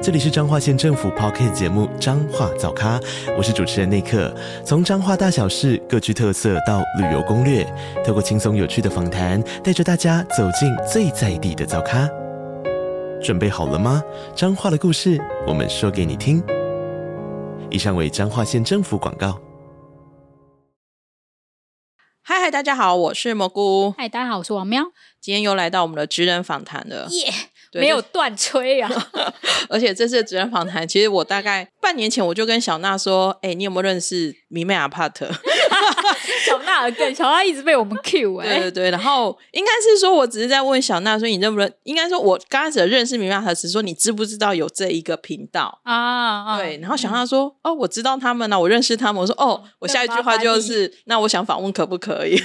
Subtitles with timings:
[0.00, 3.00] 这里是彰化县政府 Podcast 节目《彰化早咖》，
[3.36, 4.32] 我是主持人内克。
[4.64, 7.66] 从彰化大小事各具特色到旅游攻略，
[8.06, 12.08] 透过轻松有趣的访谈，带着大家走进最在地的早咖。
[13.20, 14.00] 准备好了吗？
[14.36, 16.40] 彰化的故事，我们说给你听。
[17.68, 19.40] 以上为彰化县政府广告。
[22.22, 23.92] 嗨嗨，大家好，我是蘑菇。
[23.98, 24.84] 嗨，大家好，我是王喵。
[25.20, 27.47] 今天又来到我们的职人访谈了，耶、yeah!！
[27.72, 28.90] 没有断吹啊！
[29.68, 35.28] 而且这次的职人访谈，其实我大概半年前我就跟小娜说：“哎、欸，你有没有认识米妹阿帕特？”
[36.46, 38.90] 小娜尔更小娜一直被我们 cue 哎、欸，对对对。
[38.90, 46.78] 然后应该是说，我只是在问小娜说：“你认不认？”应该说，我刚开始认识迷妹阿帕特时说：“你知不知道有这一个频道啊？”对。
[46.78, 52.40] 然后小娜说、嗯：“哦，我知道他们呢、啊，我认识他们。”我说：“哦，我下一句话就是，那我想访问可不可以？”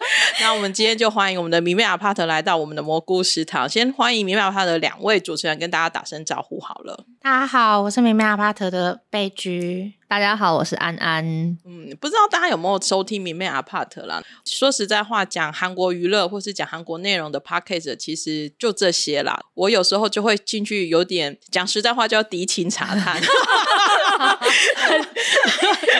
[0.40, 3.68] 那我们今天就欢迎我们的迷妹阿帕特来到我们的蘑菇食堂。
[3.68, 7.04] 先欢迎迷妹阿帕特的两位主持人跟大家打声招呼好了。
[7.20, 9.99] 大家好，我是米妹阿帕特的贝居。
[10.10, 11.24] 大家好，我是安安。
[11.64, 14.20] 嗯，不知道大家有没有收听迷妹阿帕特啦？
[14.44, 19.38] 说实在话，讲韩国娱乐或是讲韩国内容的 podcast 其实就这些啦。
[19.54, 23.22] 我有时候就会进去，有点讲实在话，就要敌情查探。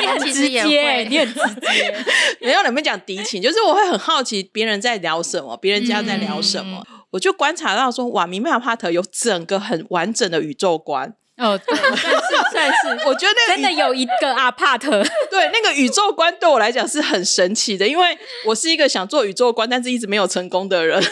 [0.01, 2.05] 你很直接，你很直接。
[2.41, 6.85] 没有你们讲敌情，就是我会很好奇别人在聊什么，别人家在聊什么。
[6.91, 21.03] 嗯我就观察到说，哇，迷妹阿帕特有整个很完整的宇宙观哦，对，算是算是， 我觉得真的有一个阿帕特， 对，那个宇宙观对我来讲是很神奇的，因为我是一个想做宇宙观，但是一直没有成功的人，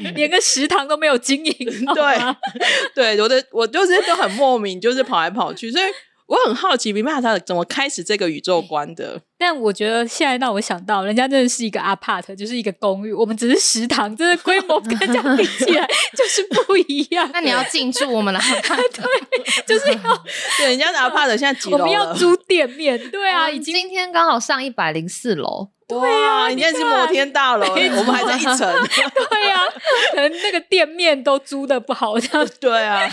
[0.00, 1.54] 对，连个食堂都没有经营，
[1.94, 5.84] 对，对，我的我就是都很莫名，就是跑来跑去，所以。
[6.28, 9.20] 我很好奇，迷妹阿帕特怎么开始这个宇宙观的？
[9.38, 17.28] 但我觉得现在让我想到，人家真的是一个 apart，，就是一个公寓，我们只是食堂，真的规模跟这样比起来 就是不一样。
[17.32, 20.24] 那你要进驻我们的 apart，， 对，就是要
[20.58, 21.78] 对人家的 apart 现在几楼？
[21.78, 25.70] 我们要租店面，对啊，已经今天刚好上一百零四楼。
[25.88, 28.58] 对啊，你现在是摩天大楼，我们还在一层。
[28.60, 29.62] 对啊，
[30.12, 32.46] 可能那个店面都租的不好，这样。
[32.60, 33.08] 对啊。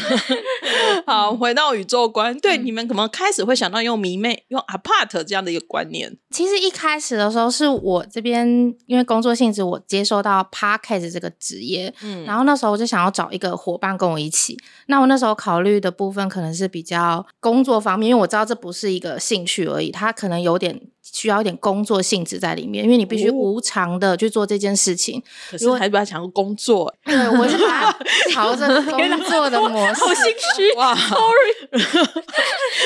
[1.08, 6.18] 好，回到宇宙观，对、嗯、你们可能开始会想到用迷妹、用 apart 这样的一个观念。
[6.32, 8.46] 其实一开始的时候，是我这边
[8.88, 14.60] 因为工作性质，我接收到 podcast 这个职业，嗯，然后那时候我就想要找一个伙伴跟我一起。
[14.88, 20.82] 那我那时候考虑的部分可能是比较工作方面，因为我知道这不是一个兴趣而已，它可能有点。
[21.14, 25.22] 需要一点工作性质在里面，因为你必须无偿的去做这件事情。
[25.50, 27.98] 可是还是把它讲工作，对，我是把它
[28.34, 30.02] 朝着工作的 模式。
[30.02, 30.24] 好心
[30.56, 31.82] 虚 哇，sorry。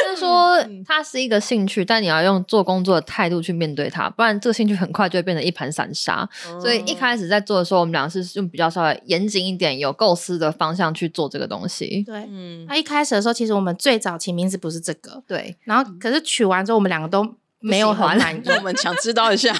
[0.03, 6.28] 就是说，它是一个兴趣，但你要用做工作的态度去面对它，不然这个兴趣很快就会变成一盘散沙。
[6.47, 6.59] 嗯。
[6.62, 12.03] 所以一开始在做的时候，我们俩是用比较稍微严谨一点、有构思的方向去做这个东西。
[12.06, 12.66] 对，嗯。
[12.68, 15.56] 那一开始的时候，其实我们最早起名字不是这个，对。
[15.63, 17.25] 然后，可是取完之后，我们两个都。
[17.59, 19.53] 没有很满意，我们想知道一下，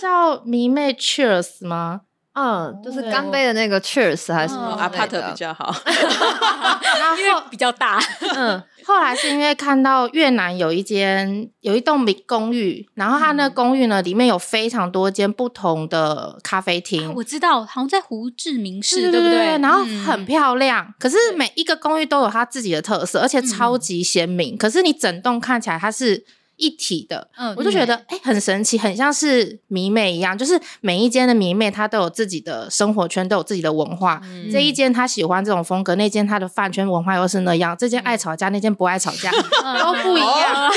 [0.00, 2.02] 叫迷妹 Cheers 吗？
[2.34, 7.98] 嗯，就是干杯的那个 Cheers 还是什么阿帕特比较好， 然后比较大。
[8.34, 19.58] 嗯， 后来是因为看到越南有一间有一栋公寓，然后它那公寓呢里面有非常多间不同的咖啡厅，啊，我知道，好像在胡志明市，对，对不对？
[19.58, 24.58] 然后很漂亮，嗯，可是每一个公寓都有它自己的特色，而且超级鲜明，嗯。
[24.58, 26.26] 可是你整栋看起来它是。
[26.56, 34.20] 一体的，嗯，我就觉得哎、欸，很神奇，很像是迷妹一样，就是每一间的迷妹，她都有自己的生活圈，都有自己的文化。
[34.24, 37.76] 嗯、这一间她喜欢这种风格，那间她的饭圈文化又是那样。
[37.78, 39.30] 这间爱吵架，那间不爱吵架，
[39.64, 40.72] 嗯、 都不一样。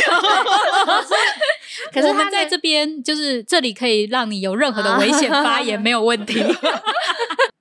[1.93, 6.43] 可是他在这边，就是这里可以让你有任何的危险发言，没有问题。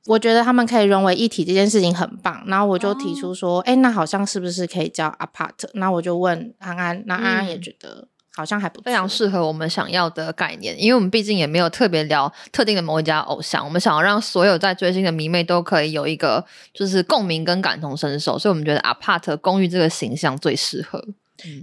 [0.09, 2.43] 我觉得他们可以融为一体，这件事情很棒。
[2.47, 5.69] 然后我就提出说，哎、哦欸，那好像是不是可以叫 apart？
[5.75, 10.75] 那我就问安安，那安安也觉得好像还不错，非常适合我们想要的概念。
[10.83, 21.05] 因为我们毕竟也没有特别聊特定的某一家偶像，我们想要让所有在追星的迷妹都可以有一个就是共鸣跟感同身受，所以我们觉得 apart 公寓这个形象最适合。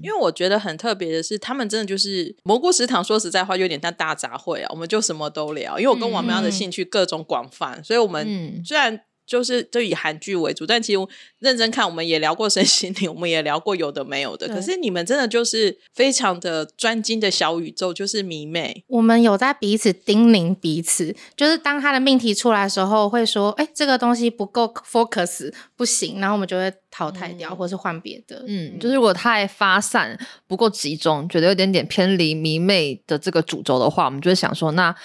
[0.01, 3.03] 因为我觉得很特别的是，他们真的就是蘑菇食堂。
[3.03, 5.79] 说实在话，有点像大杂烩啊，我们就什么都聊。
[5.79, 10.99] 因为我跟王喵的兴趣各种广泛，嗯，所以我们虽然就是就以韩剧为主，但其实
[11.39, 14.47] 认真看，我们也聊过身心灵，我们也聊过有的没有的。
[14.47, 18.83] 可是你们真的就是非常的专精的小宇宙，就是迷妹。
[18.87, 28.43] 我们有在彼此叮咛彼此，就是当他的命题出来的时候，会说：“哎，这个东西不够 focus，不行。”然后我们就会淘汰掉，嗯、或是换别的。
[28.47, 30.17] 嗯，就是如果太发散、
[30.47, 34.95] 不够集中，觉得有点点偏离迷妹的这个主轴的话，我们就会想说那。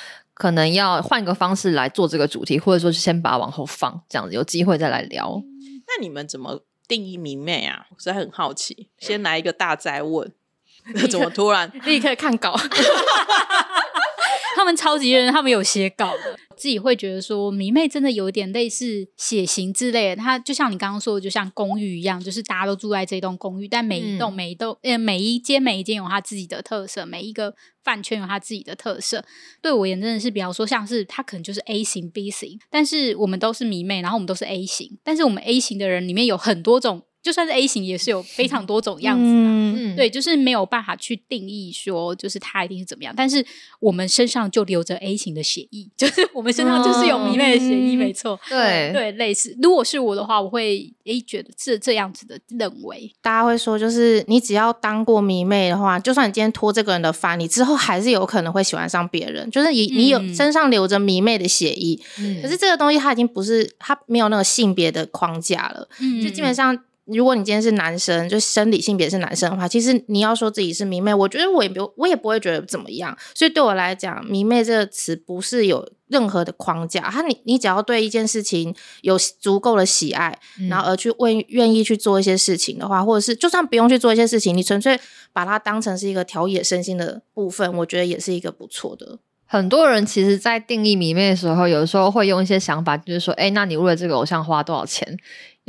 [0.40, 5.38] 可能要换个方式来做这个主题，或者说是先把它往后放，这样子有机会再来聊。
[5.86, 7.84] 那你们怎么定义迷妹啊？
[7.90, 8.88] 我实在很好奇。
[8.96, 10.32] 先来一个大灾问，
[11.10, 12.56] 怎么突然 立刻看稿？
[14.56, 16.29] 他们超级人，他们有写稿的，
[16.60, 20.16] 自己会觉得说迷妹真的有点类似血型之类的。
[20.16, 29.24] 它就像你刚刚说的，就像公寓一样，就是大家都住在这栋公寓，但每一栋、嗯、每一栋呃每一间每一间有它自己的特色，每一个饭圈有它自己的特色。
[29.62, 37.06] 对我也真的是比方说，像是它可能就是 A 型 B 型，但是我们都是迷妹，然后我们都是 A 型，但是我们 A 型的人里面有很多种。
[37.22, 43.12] 就算是 A 型，也是有非常多种样子的，嗯，对，就是没有办法去定义说，就是他一定是怎么样。
[43.16, 43.44] 但是
[43.78, 49.56] 我们身上就留着 A 型的血液， 就是我们身上就是有迷妹的血液，嗯、没错，对对，类似。
[49.60, 53.12] 如果是我的话，我会诶觉得是这样子的认为。
[53.20, 59.50] 大家会说，就是你只要当过迷妹的话，就算你今天拖这个人的发，你之后还是有可能会喜欢上别人。
[59.50, 66.78] 就是你你有身上留着迷妹的血液，嗯，可是这个东西它已经不是它没有那个性别的框架了，嗯，就基本上。
[67.06, 73.16] 如果你今天是男生，就生理性别是男生的话，其实你要说自己是迷妹，我觉得我也不，我也不会觉得怎么样。
[73.34, 84.98] 所以对我来讲，迷妹这个词不是有任何的框架，它你你只要对一件事情有足够的喜爱，嗯、然后而去问愿意去做一些事情的话，或者是就算不用去做一些事情，你纯粹
[85.32, 89.18] 把它当成是一个调野身心的部分，我觉得也是一个不错的。
[89.46, 95.18] 很多人其实，在定义迷妹的时候，有的时候会用一些想法，就是说，哎，那你为了这个偶像花多少钱？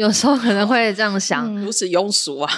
[0.02, 2.52] 有时候可能会这样想，嗯、如此庸俗啊？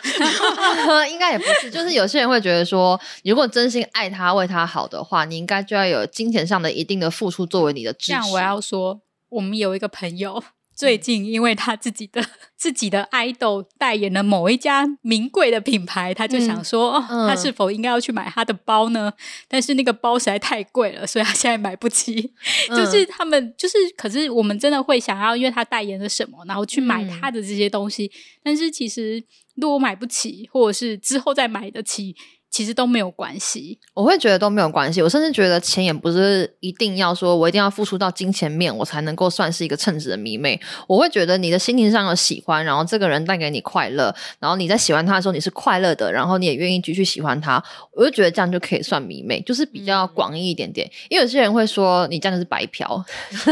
[1.11, 8.11] 应该也不是，就是有些人会觉得说，如果真心爱他、为他好的话，你应该就要有金钱上的一定的付出作为你的支持。
[8.11, 10.41] 这样我要说，我们有一个朋友。
[10.75, 12.23] 最近，因为他自己的
[12.57, 19.13] 自己的爱豆代言了某一家名贵的品牌，他就想说，嗯哦、他是否应该要去买他的包呢？
[19.47, 22.33] 但是那个包实在太贵了，所以他现在买不起。
[22.69, 28.05] 嗯、就是他们，就是可是我们真的会想要，因为他代言了什么，然后去买他的这些东西。
[28.05, 28.11] 嗯、
[28.43, 29.23] 但是其实，
[29.55, 32.15] 如果买不起，或者是之后再买得起。
[32.53, 35.01] 其实都没有关系，我会觉得都没有关系。
[35.01, 40.61] 我甚至觉得钱也不是一定要说，我一定要付出到金钱面，我才能够算是一个称职的迷妹。
[40.87, 50.87] 我会觉得你的心情上有喜欢，然后这个人带给你快乐，然后你在喜欢他的时候你是快乐的，然后你也愿意继续喜欢他，我就觉得这样就可以算迷妹，就是比较广义一点点。
[50.87, 53.37] 嗯、因为有些人会说你这样就是白嫖，就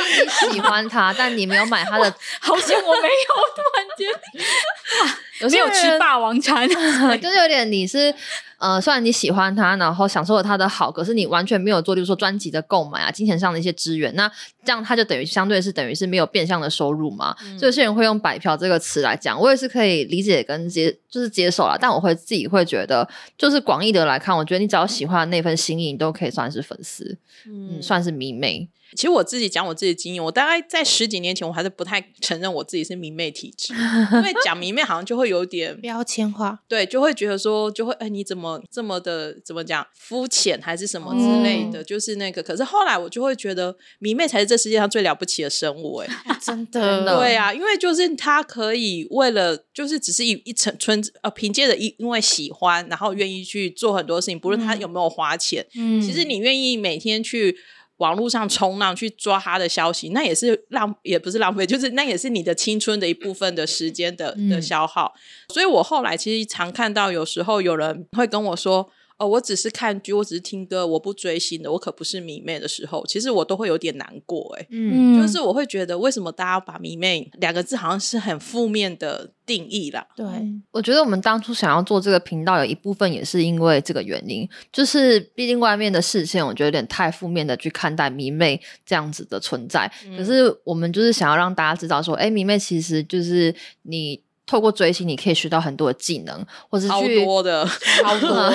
[0.00, 4.08] 你喜欢他，但你没有买他的， 好像我没有，突然间。
[5.40, 6.68] 有没有吃霸王餐？
[6.68, 8.14] 就是有点，你是
[8.58, 14.30] 呃，虽然你喜欢他，然后享受了他的好，可是你完全没有做，例如说专辑的购买啊，金钱上的一些资源，那
[14.62, 17.34] 这样他就等于相对是等于是没有变相的收入嘛。
[17.42, 21.76] 嗯、所以有些人会用“白嫖”这个词来讲，我也是可以理解跟接，就是接受了。
[21.80, 28.68] 但我会自己会觉得，就是广义的来看，我觉得你只要喜欢的那份心意，你都可以算是粉丝，嗯，嗯，算是迷妹。
[28.96, 42.42] 其实我自己讲我自己的经验，我大概在十几年前，我还是不太承认我自己是迷妹体质，因为讲迷妹好像就会有点 标签化，对，就会觉得说，就会哎，你怎么这么的怎么讲肤浅还是什么之类的，嗯、就是那个。
[42.42, 46.08] 可是后来我就会觉得，迷妹才是这世界上最了不起的生物，哎，
[46.42, 57.56] 真的，对啊，因为就是他可以为了，就是只是一一层村呃，凭借着因因为喜欢，然后愿意去做很多事情，不论他有没有花钱，嗯，其实你愿意每天去。
[58.00, 65.12] 网络上冲浪去抓他的消息，那也是浪，也不是浪费，就是那也是你的青春的一部分的时间的的消耗。
[65.14, 68.90] 嗯、所以我后来其实常看到，有时候有人会跟我说。
[69.20, 80.06] 哦，我只是看剧，我只是听歌，我不追星的，我可不是迷妹的时候，其实我都会有点难过，哎，嗯，就是我会觉得，为什么大家把迷妹两个字好像是很负面的定义啦？
[80.16, 80.26] 对，
[80.70, 94.22] 我觉得我们当初想要做这个频道，有一部分也是因为这个原因，就是毕竟外面的视线，我觉得有点太负面的去看待迷妹这样子的存在，嗯、可是我们就是想要让大家知道说，哎，迷妹其实就是你。
[94.50, 97.64] 透过追星，你可以学到很多的技能，或者是去 超多的，
[98.02, 98.52] 超多，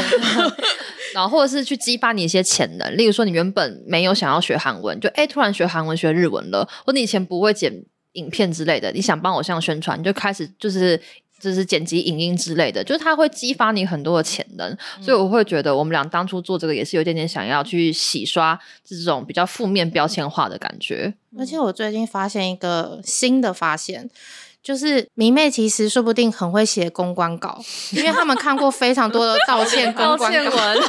[1.14, 2.98] 然后或者是去激发你一些潜能。
[2.98, 7.72] 例如说，你原本没有想要学韩文，就哎突然学韩文、学日文了，或者你以前不会剪
[8.12, 11.00] 影片之类的，你想帮偶像宣传，你就开始就是
[11.40, 21.14] 就是剪辑影音之类的，就是它会激发你很多的潜能，嗯、所以我会觉得我们俩当初做这个也是有点点想要去洗刷这种比较负面标签化的感觉。
[21.40, 24.10] 而且我最近发现一个新的发现。
[24.65, 30.43] 就是迷妹其实说不定很会写公关稿，因为他们看过非常多的 道歉公关文，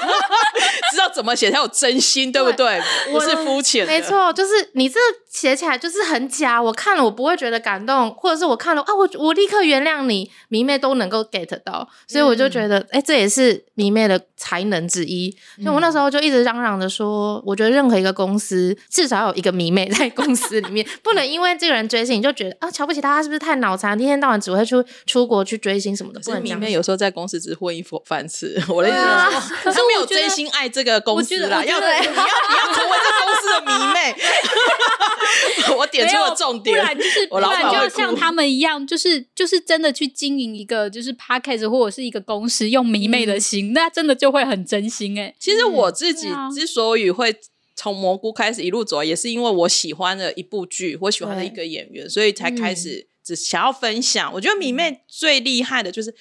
[0.91, 2.81] 知道怎么写才有真心，对不对？
[3.13, 3.87] 不是肤浅。
[3.87, 4.99] 没错，就是你这
[5.31, 15.31] 写起来就是很假，我看了我不会觉得感动，或者是我看了啊，我我立刻原谅你，迷妹都能够 get 到，所以我就觉得，哎、嗯欸，这也是迷妹的才能之一。
[15.63, 23.66] 所以我那时候就一直嚷嚷着说，我觉得任何一个公司至少有一个迷妹在公司里面，不能因为这个人追星你就觉得啊瞧不起他，他是不是太难？
[23.67, 26.59] 脑残，一天到晚只会出出国去追星什么的，不能这样。
[26.59, 28.63] 迷妹有时候在公司只混一口饭吃。
[28.69, 31.65] 我的意思是，可是没有真心爱这个公司啦。
[31.65, 32.15] 要你要你要
[32.75, 34.15] 成为这公司的迷妹。
[35.77, 45.35] 我点出了重点，不然就是我老板就像他们一样，就是就是真的去经营一个就是 podcast 或者是一个公司，用迷妹的心，那真的就会很真心哎。
[45.39, 47.35] 其实我自己之所以会
[47.75, 53.09] 从蘑菇开始一路走，也是因为我喜欢的一部剧，我喜欢的一个演员，所以才开始。
[53.27, 56.15] 只想要分享，我觉得迷妹最厉害的就是，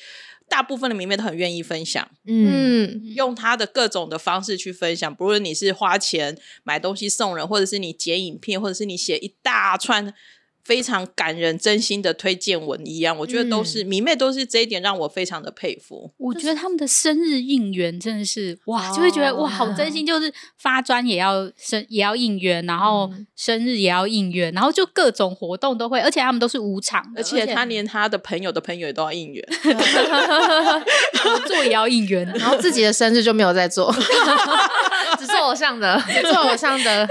[0.49, 10.13] 大部分的迷妹都很愿意分享，嗯，用他的各种的方式去分享，不论你是花钱买东西送人，或者是你剪影片，或者是你写一大串。
[10.65, 16.11] 非常感人、真心的推荐文一样，我觉得都是、嗯、迷妹，都是这一点让我非常的佩服。
[16.17, 29.47] 我觉得他们的生日应援真的是哇，就会觉得哇，好真心，就是发专也要生也要应援，然后生日也要应援，然后就各种活动都会，而且他们都是无偿的，而且他连他的朋友的朋友也都要应援，
[31.45, 33.93] 做也要应援，然后自己的生日就没有在做，
[35.19, 37.07] 只做偶像的，只做偶像的，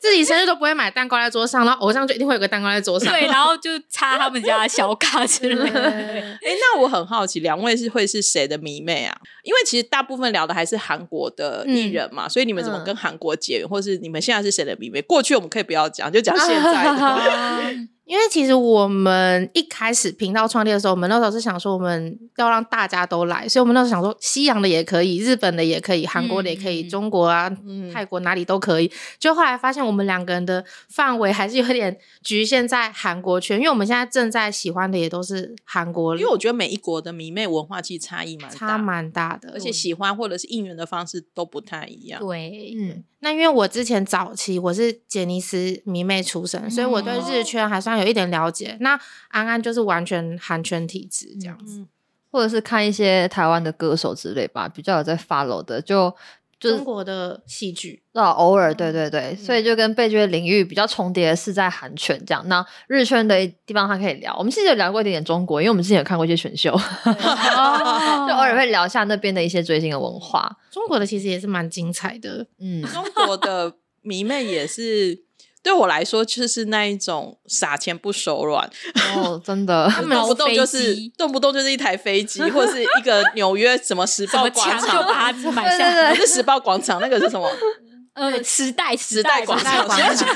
[0.00, 3.12] 自己生日都不会买蛋糕在桌上，然后偶像就一定会有个蛋糕在桌上。
[3.12, 5.80] 对，然后就插他们家的小卡之类的。
[5.90, 9.16] 哎，那我很好奇，两位是会是谁的迷妹啊？
[9.42, 15.02] 因为其实大部分聊的还是韩国的艺人嘛，嗯、所以你们怎么跟韩国结缘，嗯、或是你们现在是谁的迷妹？
[15.02, 17.88] 过去我们可以不要讲，就讲现在的。
[18.08, 28.90] 因为其实我们一开始频道创立的时候，我们那时候是想说我们要让大家都来，所以我们那时候想说西洋的也可以，日本的也可以，韩国的也可以，嗯、中国啊、嗯、泰国哪里都可以。
[29.18, 36.16] 就后来发现我们两个人的范围还是有点局限在韩国圈，因为我们现在正在喜欢的也都是韩国。
[36.16, 42.18] 因为我觉得每一国的迷妹文化其实差异蛮大，差蛮大的，而且喜欢或者是应援的方式都不太一样。
[42.18, 43.04] 对，嗯。
[43.20, 48.72] 那因为我之前早期我是杰尼斯迷妹出身，所以我对日圈还算有一点了解。
[48.72, 51.88] 嗯、那安安就是完全韩圈体质这样子，嗯、
[52.30, 56.14] 或者是看一些台湾的歌手之类吧，比较有在 follow 的就。
[56.60, 62.42] 就中国的戏剧哦，偶尔对对对，嗯、所以就跟被剧的领域比较重叠的是在韩圈这样。
[62.48, 66.78] 那日圈的地方他可以聊，我们其实有聊过一点点中国，因为我们之前有看过一些选秀，哦、
[68.28, 70.56] 就偶尔会聊一下那边的一些追星的文化。
[70.70, 75.27] 中国的其实也是蛮精彩的，嗯，中国的迷妹也是。
[75.62, 78.68] 对我来说，就是那一种撒钱不手软
[79.16, 86.14] 哦，真的， 动不动就是动不动就是一台飞机，或者是一个 纽约什么时报广场，就把它买下来。
[86.14, 87.50] 不是时报广场，那个是什么？
[88.14, 89.86] 呃，时代时代广场。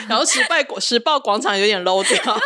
[0.08, 2.40] 然后时代时报广场有点 low 掉。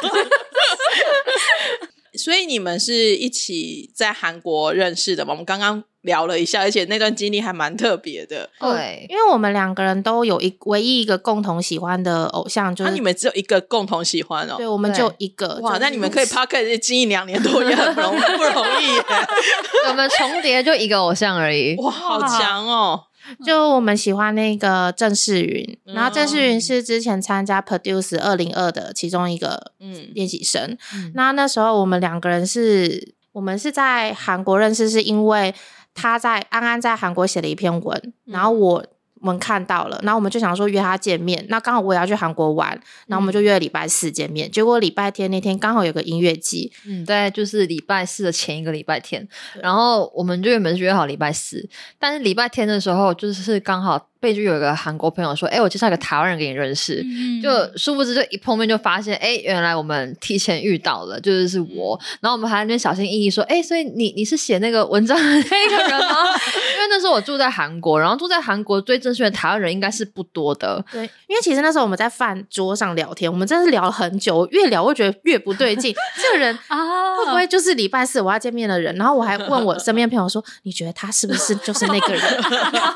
[2.18, 5.32] 所以你们是一起在韩国认识的吗？
[5.32, 5.84] 我们刚刚。
[6.06, 8.48] 聊了一下，而且那段经历还蛮特别的。
[8.58, 14.54] 对，因为我们两个人都有一唯一一个共同喜欢的偶像，就是、啊、你们只有一个共同喜欢哦。
[14.56, 15.58] 对，我们就一个。
[15.60, 19.04] 哇，那你们可以 podcast 经营两年多也很不容不容易耶。
[19.88, 21.76] 我们重叠就一个偶像而已。
[21.82, 23.02] 哇，好强哦！
[23.44, 30.78] 就我们喜欢那个郑世云，嗯、然后郑世云是之前参加 Produce 二零二的其中一个嗯练习生。
[30.94, 35.52] 嗯、那那时候我们两个人是，我们是在韩国认识，是因为。
[35.96, 38.84] 他在安安在韩国写了一篇文，然后我
[39.20, 41.44] 们看到了，然后我们就想说约他见面。
[41.48, 42.68] 那刚好我也要去韩国玩，
[43.08, 44.48] 然后我们就约了礼拜四见面。
[44.48, 49.26] 结果礼拜天那天刚好有个音乐季，嗯，对，就是礼拜四的前一个礼拜天，
[49.60, 54.08] 然后我们就原本是约好礼拜四，但是礼拜天的时候就是刚好。
[54.20, 57.02] 贝就有一个韩国朋友说：“哎、欸，我介绍一个台湾人给你认识。
[57.04, 61.98] 嗯”就殊不知，就一碰面就发现，哎、欸，原来我们提前遇到了，就是是我。
[62.00, 66.16] 嗯、然后我们还在那边小心翼翼说：“哎、欸，所以你你是写那个文章的那个人吗？”
[66.76, 70.84] 因为那时候我住在韩国，然后住在韩国最正确的台湾人应该是不多的。
[70.90, 75.94] 对，因为其实那时候我们在饭桌上聊天，我们真的是聊了很久，越聊我觉得越不对劲。
[76.22, 78.94] 这个人 啊，会不会就是礼拜四我要见面的人？
[78.96, 82.22] 然后我还问我身边朋友说：“你觉得他是不是就是那个人？”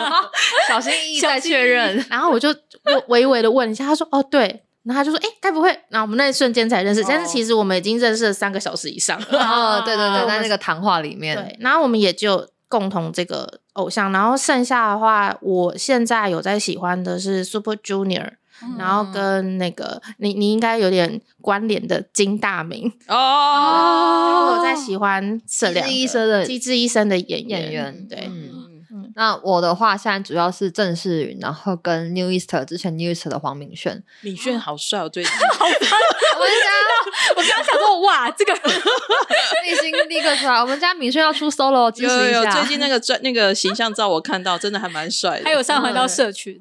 [0.69, 1.10] 小心翼翼。
[1.19, 2.51] 再确认，然后我就
[2.85, 9.19] 我微微的问一下，他说：“哦，对。”然后他就说：“哎，该不会？”然后我们那一瞬间才认识，但是其实我们已经认识了三个小时以上。
[9.33, 18.33] 哦，对对对，在那个谈话里面，对，然后我们也就共同这个偶像，然后剩下的话，我现在有在喜欢的是 Super Junior。
[18.79, 28.29] 然后跟那个你你应该有点关联的金大明哦，我在喜欢这两个机智医生的机智医生的演员，演员对。
[28.31, 28.60] 嗯
[29.21, 35.31] 那我的话，现在主要是郑世云，然后跟 New East 之前 New East 的黄敏炫，敏炫好帅哦，最近。
[35.61, 35.67] 好
[36.41, 36.71] 我们家，
[37.37, 42.51] 我刚刚想说，哇，这个 内心立刻出来，我们家敏炫要出 solo，支持一下。
[42.51, 46.59] 最近那个专那个形象照，我看到真的还蛮帅的，还有上回到社群。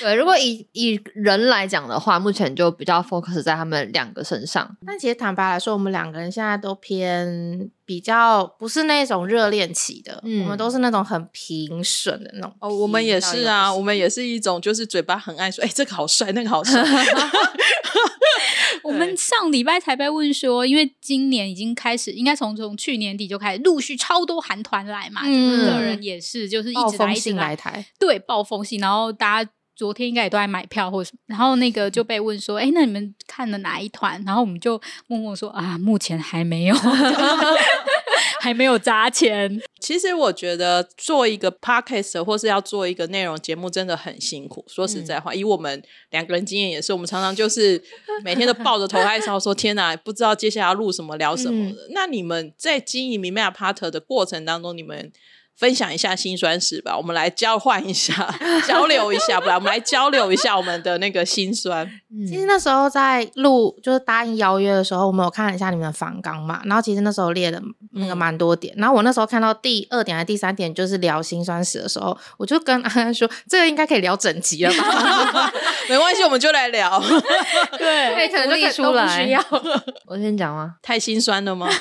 [0.00, 4.76] 对，如果以以人来讲的话，目前就比较 focus 在他们两个身上。
[4.84, 7.70] 但其实坦白来说，我们两个人现在都偏。
[7.90, 12.54] 比较不是那种热恋期的，嗯、我们都是那种很平顺的那种。
[12.60, 16.80] 哦，我们也是啊，我们也是一种，就是嘴巴很爱说，哎、欸，这个好帅，那个好帅。
[18.84, 29.50] 我们上礼拜才被问说，因为今年已经开始，应该从从去年底就开始陆续超多韩团来嘛，嗯，个人也是，就是一直来一直来台，对，暴风性，然后大家。
[29.80, 36.76] 昨天应该也都在买票或者什么，然后那个就被问说：“哎，那你们看了哪一团？”然后我们就默默说：“啊，目前还没有，
[38.40, 44.62] 还没有砸钱。”其实我觉得做一个 podcast 或是要做一个内容节目真的很辛苦。
[44.68, 47.82] 说实在话，嗯、以我们两个人经验也是，我们常常就是
[48.22, 51.80] 每天都抱着头开烧，说：“天哪，不知道接下来要录什么、聊什么的。
[51.86, 55.10] 嗯”那你们在经营迷妹啊 part 的过程当中，你们？
[55.60, 58.34] 分享一下辛酸史吧，我们来交换一下，
[58.66, 61.86] 交流一下，不然我们来交流一下我们的那个辛酸。
[62.10, 67.60] 嗯、其实那时候在录，就是答应邀约的时候，我们有看了一下你们的访纲嘛，然后其实那时候列的
[67.92, 75.52] 那个蛮多点，嗯、然后我那时候看到第二点还是第三点，就是聊辛酸史的时候，我就跟安安说，这个应该可以聊整集了吧？
[75.90, 76.98] 没关系，我们就来聊。
[77.76, 79.24] 对，可以可能就出来。
[79.26, 79.44] 需要
[80.06, 80.76] 我先讲吗？
[80.80, 81.68] 太心酸了吗？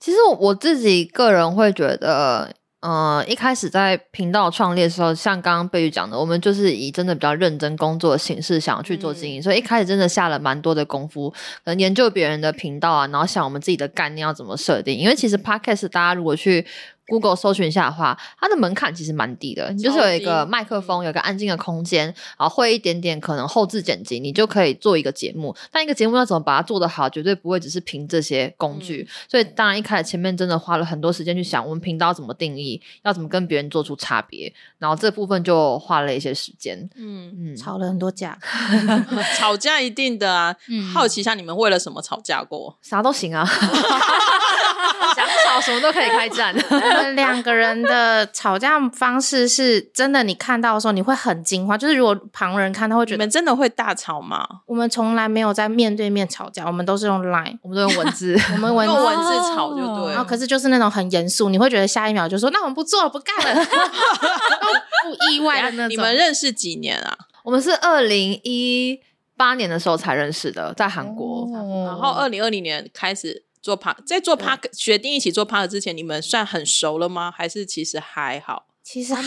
[0.00, 16.64] 其实我自己个人会觉得，呃，一开始在频道创立的时候，像刚刚贝玉讲的，我们就是以真的比较认真工作的形式想要去做经营，嗯、所以一开始真的下了蛮多的功夫，可能研究别人的频道啊，然后想我们自己的概念要怎么设定，因为其实 Podcast 大家如果去。
[17.08, 22.06] Google 搜寻一下的话，它的门槛其实蛮低的，你就是有一个麦克风，有一个安静的空间，
[22.38, 25.56] 然后会一点点可能后置剪辑，你就可以做一个节目。
[25.72, 29.08] 但一个节目要怎么把它做得好，绝对不会只是凭这些工具。
[29.08, 36.78] 嗯、所以当然一开始前面真的花了很多时间去想，我们频道怎么定义，要怎么跟别人做出差别，然后这部分就花了一些时间。
[36.94, 38.38] 嗯嗯，吵了很多架，
[39.38, 40.54] 吵架一定的啊。
[40.68, 42.76] 嗯、好奇一下，你们为了什么吵架过？
[42.82, 43.48] 啥都行啊，
[45.16, 45.17] 想
[45.48, 46.54] 吵什么都可以开战。
[46.70, 51.78] 我们两个人的吵架方式是真的，你看到的时候你会很惊慌。
[51.78, 54.46] 就是如果旁人看，他会觉得你们真的会大吵吗？
[54.66, 60.12] 我们从来没有在面对面吵架，我们都是用 Line，我们都用文字， 我们文用文字吵就对。
[60.12, 64.68] 然后可是就是那种很严肃，你会觉得下一秒就说那我们不做了，不干了， 都
[65.08, 65.90] 不意外的那种。
[65.90, 67.16] 你们认识几年啊？
[67.42, 69.00] 我们是二零一
[69.36, 73.44] 八年的时候才认识的，在韩国，哦、然后二零二零年开始。
[73.62, 77.32] 做趴，在做趴决定一起做趴的之前，你们算很熟了吗？
[77.34, 78.66] 还是其实还好？
[78.82, 79.22] 其实还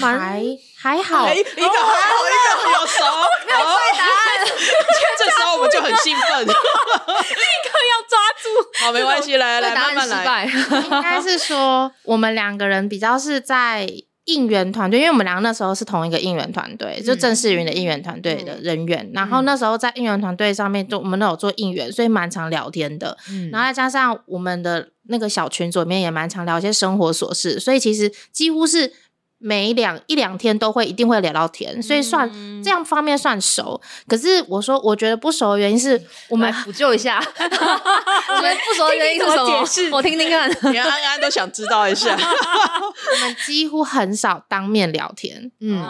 [0.75, 3.03] 还好，一个还好，一个比较熟。
[3.45, 4.45] 没有对答案，
[5.19, 6.55] 这时候我们就很兴奋， 立刻
[7.91, 8.49] 要抓住。
[8.79, 10.45] 好，没关系，来来慢慢来。
[10.45, 13.87] 应该是说，我们两个人比较是在。
[14.25, 19.05] 应援团队，因为我们两个那时候是同一个应援团队，嗯、就郑世云的应援团队的人员。
[19.07, 23.17] 嗯、然后那时候在应援团队上面，就我们都有做应援，所以蛮常聊天的。
[23.29, 28.93] 嗯、然后再加上我们的那个小群组里面也蛮常聊一些生活琐事，所以其实几乎是。
[29.41, 32.29] 每两一两天都会一定会聊到天，所以算
[32.63, 33.81] 这样方面算熟。
[34.07, 35.99] 可是我说我觉得不熟的原因是
[36.29, 39.65] 我们来补救一下， 我们不熟的原因是什么？
[39.65, 42.15] 解释我听听看，连安安都想知道一下。
[42.15, 45.83] 我们几乎很少当面聊天，嗯，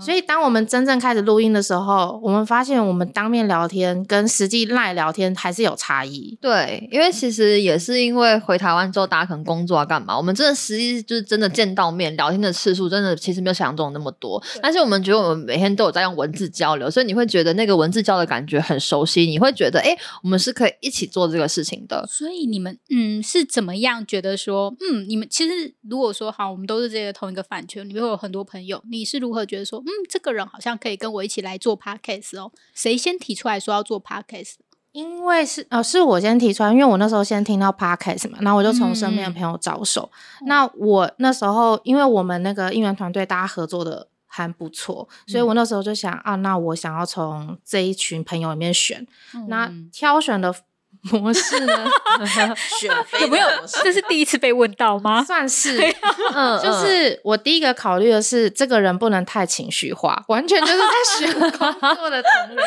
[0.00, 6.38] 所以当我们真正开始录音的时候，我们发现我们当面聊天跟实际赖聊天还是有差异。
[6.40, 12.52] 对，因为其实也是因为回台湾之后，大家可能工作啊干嘛，我们真的实际就是真的见到面聊天的。
[12.60, 22.06] 次数真的其实没有想象中那么多，但是我们觉得我们每天都有在用文字交流，所以你会觉得那个文字交的感觉很熟悉，你会觉得哎，我们是可以一起做这个事情的。
[22.06, 32.52] 所以你们嗯是怎么样觉得说嗯，你们其实如果说好，我们都是这个同一个饭圈，里面会有很多朋友，你是如何觉得说嗯，这个人好像可以跟我一起来做 podcast 哦？
[32.74, 34.54] 谁先提出来说要做 podcast？
[34.92, 40.10] 因为是呃，是我先提出来，因为我那时候先听到 podcast 嘛，然后我就从身边的朋友着手。
[40.40, 50.54] 嗯、那我那时候，因为我们那个应援团队大家合作的还不错，所以我那时候就想、嗯、啊，那我想要从这一群朋友里面选，嗯、那挑选的。
[51.02, 51.86] 模式呢？
[53.20, 53.46] 有没有？
[53.82, 55.24] 这是第一次被问到吗？
[55.24, 55.78] 算是，
[56.34, 62.66] 嗯， 就是我第一个考虑的是，这个人不能太情绪化，完全就是在选工作的同仁。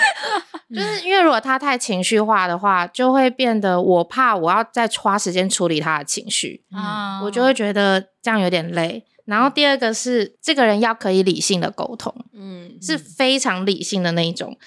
[0.74, 9.06] 就是因为如果他太情绪化的话，就会变得我怕我要再花时间处理他的情绪，嗯，我就会觉得这样有点累。
[9.26, 14.58] 然后第二个是，这个人要可以理性的沟通，嗯，是非常理性的那一种。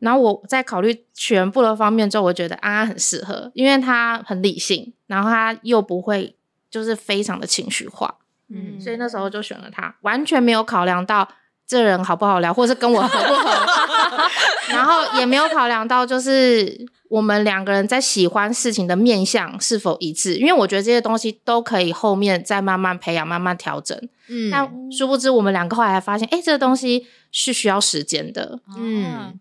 [0.00, 6.34] 然后我在考虑全部的方面之后，我觉得安安很适合，因为他很理性，然后他又不会
[6.70, 8.16] 就是非常的情绪化，
[8.48, 11.28] 嗯，所以那时候就选了他，完全没有考量到
[11.66, 13.50] 这人好不好聊，或是跟我合不合，
[14.72, 23.96] 然后也没有考量到就是我们两个人在喜欢事情的面向是否一致，因为我觉得这些东西都可以后面再慢慢培养、慢慢调整，
[24.28, 29.38] 嗯，但殊不知我们两个后来还发现，哎，这个东西是需要时间的，嗯。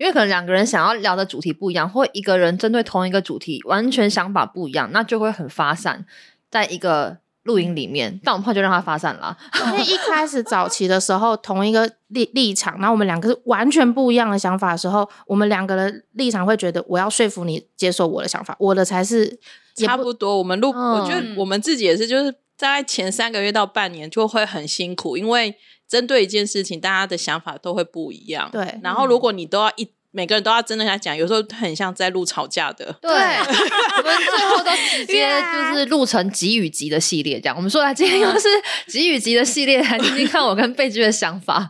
[0.00, 6.06] 因为可能两个人想要聊的主题不一样，或一个人针对同一个主题完全想法不一样，那就会很发散，
[6.50, 8.18] 在一个录音里面。
[8.24, 9.36] 但我们怕就让它发散了，
[9.66, 19.38] 因为一开始早期的时候，同一个立立场，然后我们两个是完全不一样的想法的时候，我们两个人立场会觉得我要说服你接受我的想法，我的才是
[19.74, 20.38] 差不多。
[20.38, 25.54] 我们录，嗯、我觉得我们自己也是，就是大概前三个月到半年就会很辛苦，因为。
[25.90, 28.48] 针对一件事情，大家的想法都会不一样。
[28.52, 32.96] 对，然后如果你都要一每个人都要真的来讲，有时候很像在录吵架的。
[33.02, 35.28] 对， 我们最后都直接
[35.72, 37.56] 就是录成集与集的系列，这样。
[37.56, 38.48] 我们说来今天又是
[38.86, 41.68] 集与集的系列，来听听看我跟贝居的想法。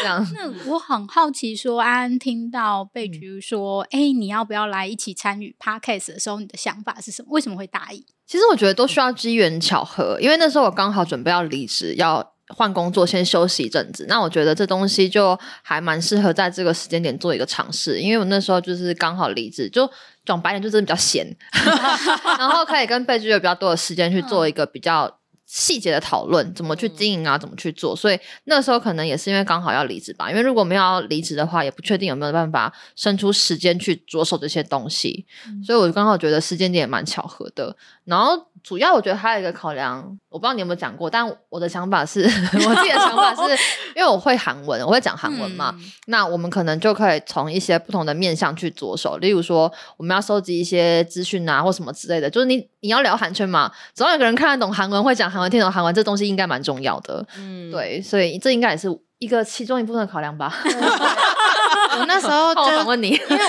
[0.00, 0.24] 这样。
[0.34, 7.28] 那我很好奇，说安安听到贝居说，哎、嗯，你要不要来一起参与 Podcast 的时候，你的想法是什么？
[7.30, 8.04] 为什么会答应？
[8.26, 12.32] 其实我觉得都需要机缘巧合，因为那时候我刚好准备要离职，要。
[12.48, 14.06] 换工作，先休息一阵子。
[14.08, 19.90] 那我觉得这东西就还蛮适合在这个时间点做一个尝试，因为我那时候就是刚好离职，就
[20.24, 21.26] 讲白点，就真的比较闲，
[22.38, 27.96] 然后可以跟贝剧有比较多的时间去做一个比较细节的讨论，怎么去经营啊，怎么去做。
[27.96, 35.26] 所以那时候可能也是因为刚好要离职吧，因为如果没有要离职的话，也不确定有没有办法生出时间去着手这些东西。
[35.64, 38.46] 所以我刚好觉得时间点也蛮巧合的，然后。
[38.66, 43.42] 主要我觉得还有一个考量，我不知道你有没有讲过，但我的想法是， 我自己的想法是，
[43.94, 58.88] 因为我会韩文，我会讲韩文嘛，嗯、那我们可能就可以从一些不同的面向去着手，例如说我们要收集一些资讯啊，或什么之类的，就是你你要聊韩圈嘛，总要有个人看得懂韩文，会讲韩文，听懂韩文，这东西应该蛮重要的，嗯，对，所以这应该也是
[59.20, 60.52] 一个其中一部分的考量吧。
[61.98, 63.42] 我那时候就访问你，因为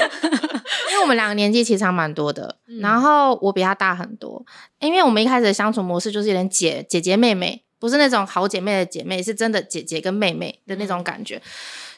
[0.89, 4.45] 因为我们两个年纪其实差蛮多的，嗯、然后我比他大很多，
[4.79, 11.41] 因为我们一开始的相处模式就是有点姐姐姐妹妹，不是那种好姐妹的姐妹，是真的姐姐跟妹妹的那种感觉。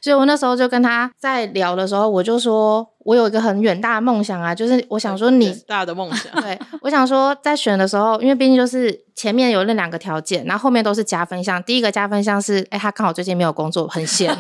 [0.02, 11.62] 所以我那时候就跟他在聊的时候，我就说我有一个很远大的梦想啊，就是我想说你大的梦想，对，我想说在选的时候，因为毕竟就是前面有那两个条件，然后后面都是加分项。
[11.64, 14.34] 第一个加分项是，哎，他刚好最近没有工作，很闲，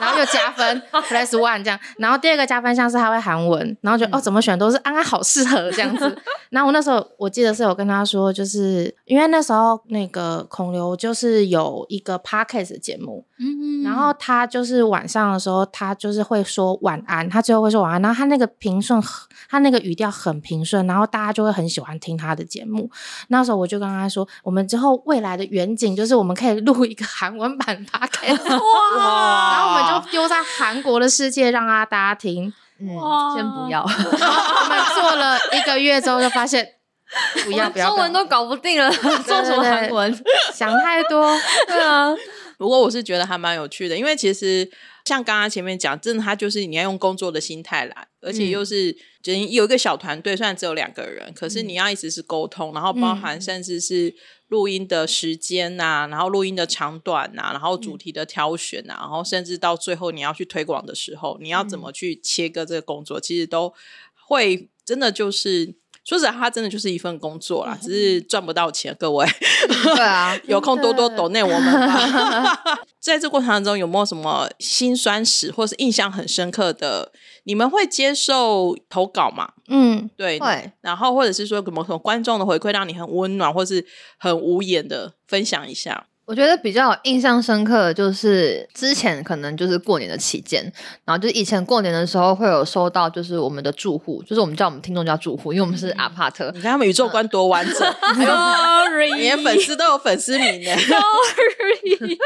[0.00, 1.78] 然后又加分 plus one 这样。
[1.98, 6.18] 然后第二个加分项是他会韩文，然后就哦怎么选都是安安好适合这样子。
[6.50, 14.80] 然后我那时候我记得是有跟他说，就是因为那时候那个孔刘就是有一个 podcast 节目，嗯嗯，然后他就是。
[14.90, 19.00] 晚上的时候，他就是会说晚安，他最后会说晚安，然后他那个平顺，
[19.48, 22.90] 他那个语调很平顺，然后大家就会很喜欢听他的节目。
[23.28, 28.48] 那时候我就跟他说，我们之后未来的远景就是我们可以录一个韩文版 podcast，
[28.96, 32.52] 哇，然后我们就丢在韩国的世界让他大家听。
[32.78, 32.86] 嗯，
[33.34, 36.66] 先不要， 我们做了一个月之后就发现，
[37.44, 38.90] 不要不要，中文都搞不定了，
[39.26, 40.24] 做什么韩文？
[40.54, 41.30] 想太多，
[41.68, 42.14] 对啊。
[42.56, 44.70] 不过我是觉得还蛮有趣的，因为其实
[45.04, 54.14] 像刚刚前面讲，真的他就是你要用工作的心态来，而且又是就有一个小团队，虽然只有两个人，可是你要一直是沟通，然后包含甚至是
[54.48, 63.74] 录音的时间呐、啊，然后录音的长短呐、啊，然后主题的挑选呐、啊，然后甚至到最后你要去推广的时候，你要怎么去切割这个工作，其实都
[64.26, 65.74] 会真的就是。
[66.10, 68.92] 说实话，他真的就是一份工作啦，只是赚不到钱。
[68.98, 69.24] 各位，
[69.94, 72.60] 对啊， 有空多多抖内我们吧。
[72.98, 77.12] 在这过程当中，有没有什么辛酸史，或是印象很深刻的？
[77.44, 79.52] 你们会接受投稿吗？
[79.68, 80.72] 嗯，对，会。
[80.80, 83.86] 然后或者是说，有没有什么观众的回馈让你很温暖，或是
[84.18, 86.08] 很无言的分享一下？
[86.30, 90.62] 我觉得比较印象深刻的就是之前可能就是过年的期间，
[91.04, 96.52] 然后就以前过年的时候会有收到，就是我们的住户，就是我们叫我们听众叫住户，因为我们是阿帕特。
[96.54, 97.74] 你看他们宇宙观多完整，
[98.14, 102.16] Sorry，连粉丝都有粉丝名呢，Sorry。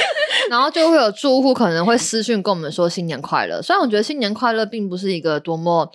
[0.48, 5.92] 然后就会有住户可能会私讯跟我们说新年快乐，虽然我觉得新年快乐并不是一个多么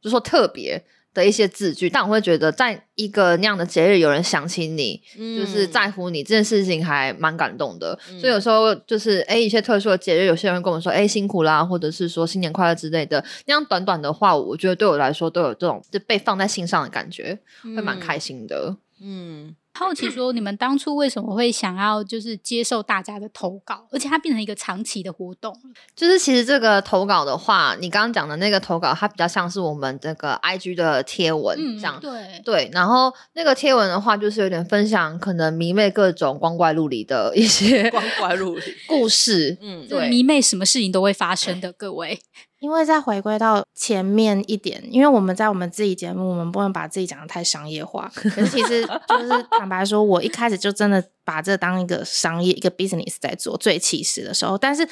[0.00, 0.84] 就说特别。
[1.14, 7.98] 的一些字句，但我会觉得，在一个那样的节日，有人想起你，嗯、就是在乎你这件事情，还蛮感动的。
[8.10, 18.76] 嗯、所以有时候就是，哎，一些特殊的节日，有些人跟我们说，哎，辛苦啦，或者是说新年快乐之类的，那样短短的话，我觉得对我来说都有这种就被放在心上的感觉，会蛮开心的。
[19.00, 19.54] 嗯。
[19.78, 25.56] 好奇说，你们当初为什么会想要就是接受大家的投稿，而且它变成一个长期的活动？
[25.94, 31.96] 就是其实这个投稿的话，你刚刚讲的那个投稿，它比较像是我们这个 IG 的贴文这样。
[31.98, 39.56] 嗯、对对，然后那个贴文的话，就是有点分享可能迷妹各种光怪陆离的一些光怪陆离故事。
[39.62, 42.18] 嗯，对，迷妹什么事情都会发生的，各位。
[42.58, 48.10] 因为再回归到前面一点，因为我们在我们自己节目，我们不能把自己讲的太商业化。
[48.14, 53.56] 可是其实 就是坦白说，我一开始就真的把这当一个商业、一个 business 在做。
[53.56, 54.88] 最起始的时候，但是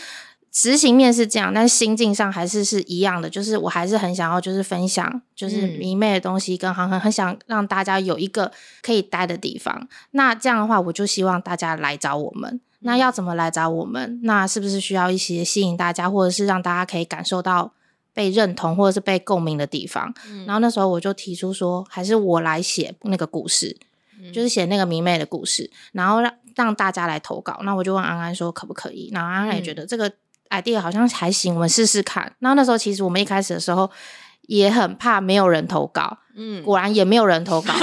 [0.52, 3.29] 执行面是这样，但是心境上还是是一样的。
[3.29, 9.88] 就是我还是很想要，就是分享，就是迷妹的东西，跟航很很想让大家有一个可以待的地方。
[10.12, 12.61] 那这样的话，我就希望大家来找我们。
[12.81, 14.21] 那要怎么来找我们？
[14.23, 17.73] 那是不是需要一些吸引大家，或者是让大家可以感受到
[18.12, 20.15] 被认同，或者是被共鸣的地方？
[20.29, 23.77] 嗯、然后那时候我就提出说，还是我来写那个故事，
[24.21, 27.61] 嗯、就是写那个迷妹的故事，然后让让大家来投稿。
[27.62, 29.11] 那我就问安安说可不可以？
[29.12, 30.11] 然后安安也觉得这个
[30.51, 32.33] idea 好像还行，我们试试看。
[32.39, 33.91] 然后那时候其实我们一开始的时候
[34.43, 37.75] 也很怕没有人投稿，嗯，果然也没有人投稿。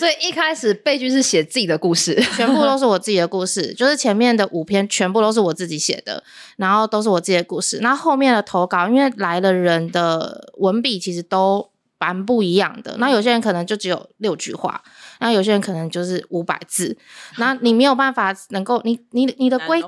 [0.00, 6.24] 所以一开始悲剧是写自己的故事， 全部都是我自己的故事， 就是前面的五篇全部都是我自己写的，
[6.56, 7.80] 然后都是我自己的故事。
[7.82, 14.82] 那后面的投稿，因为来的人的文笔其实都蛮不一样的，那有些人可能就只有六句话，
[15.20, 16.96] 那有些人可能就是五百字，
[17.36, 19.82] 那你没有办法能够你你你的规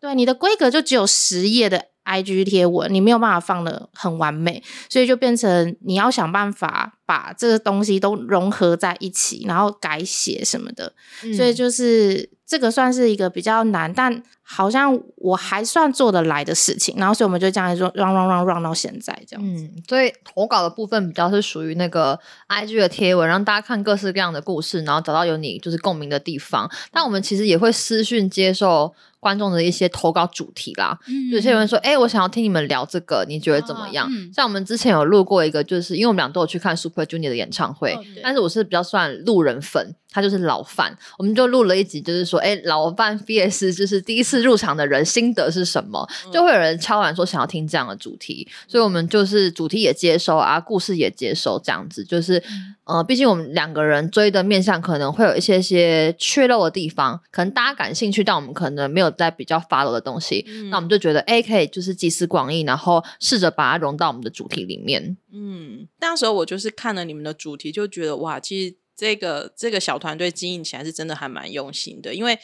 [0.00, 1.86] 对你的规格就只有十页的。
[2.02, 10.92] IG 贴文，你没有办法放的很完美，所以就变成你要想办法把这个东西都融合在一起，然后改写什么的，
[11.24, 16.94] 嗯、所以就是这个算是一个比较难，但好像我还算做得来的事情。
[16.96, 19.64] 然后所以我们就这样说，run run run run 到现在这样子。
[19.64, 22.16] 嗯，所以投稿的部分比较是属于那个
[22.48, 26.70] IG 的贴文，让大家看各式各样的故事，然后找到有你就是共鸣的地方。
[26.92, 28.94] 但我们其实也会私讯接受。
[29.20, 39.94] 观众的一些投稿主题啦，嗯、有些人说：“哎、欸，我想要听你们聊这个，你觉得怎么样？”哦嗯、像我们之前有录过一个，就是因为我们俩都有去看 Super Junior 的演唱会，哦、但是我是比较算路人粉。
[40.10, 46.08] 他就是老范，我们就录了一集，就是说，哎，老范 VS 就是第一次入场的人心得是什么？
[46.32, 52.42] 就会有人敲完说想要听这样的主题，所以我们就是主题也接收啊，故事也接收，这样子就是，
[52.84, 65.16] 呃，毕竟我们两个人追的面向可能会有一些些缺漏的地方，可能大家感兴趣，但我们可能没有在比较 follow 的东西，嗯、那我们就觉得，哎，可以就是集思广益，然后试着把它融到我们的主题里面。
[65.32, 68.76] 嗯，那时候我就是看了你们的主题，就觉得哇，其实。
[69.00, 72.38] 这个这个小团队经营起来是真的还蛮用心的，因为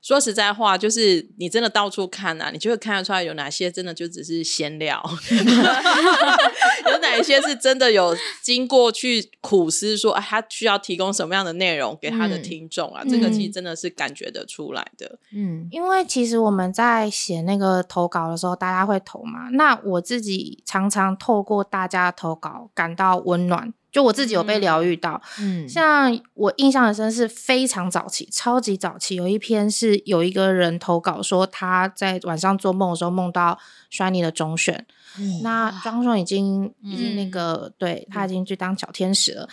[0.00, 5.02] 说实在话，就是你真的到处看啊，你就会看得出来有哪些真的就只是闲聊，
[6.92, 13.02] 有哪一些是真的有经过去苦思说，哎，他需要提供什么样的内容给他的听众啊？
[13.04, 15.18] 嗯、这个其实真的是感觉得出来的。
[15.34, 23.74] 嗯，因为其实我们在写那个投稿的时候，大家会投嘛，那我自己常常透过大家的投稿感到温暖。
[23.96, 33.58] 就我自己有被疗愈到，嗯，像我印象很深是非常早期，超级早期，有一篇是有一个人投稿说他在晚上做梦的时候梦到
[33.90, 34.80] Shiny 的钟鉉，
[35.18, 39.44] 嗯、那钟鉉已经已经那个、嗯、对他已经去当小天使了。
[39.44, 39.48] 嗯、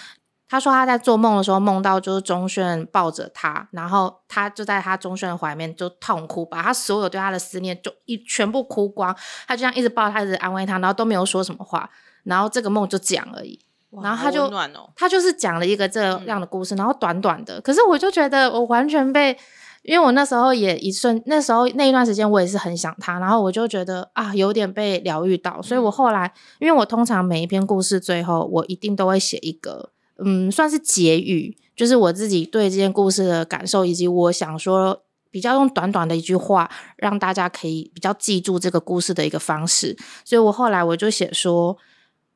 [0.49, 9.15] 他说他在做梦的时候梦到就是钟鉉抱着他，然后他就在他钟鉉的怀面就痛哭，把他所有对他的思念就一全部哭光，
[9.47, 11.89] 他就这样一直抱他，一直安慰他，然后都没有说什么话，
[12.25, 13.57] 然后这个梦就讲而已。
[14.01, 19.37] 然后他就、哦、他就是讲了一个这样的故事，嗯、然后短短的，可是我就觉得我完全被，
[19.83, 41.77] 因为我那时候也一瞬，那时候那一段时间我也是很想他，然后我就觉得啊，有点被疗愈到，所以我后来，因为我通常每一篇故事最后我一定都会写一个，嗯，算是结语，就是我自己对这件故事的感受，以及我想说比较用短短的一句话让大家可以比较记住这个故事的一个方式，所以我后来我就写说。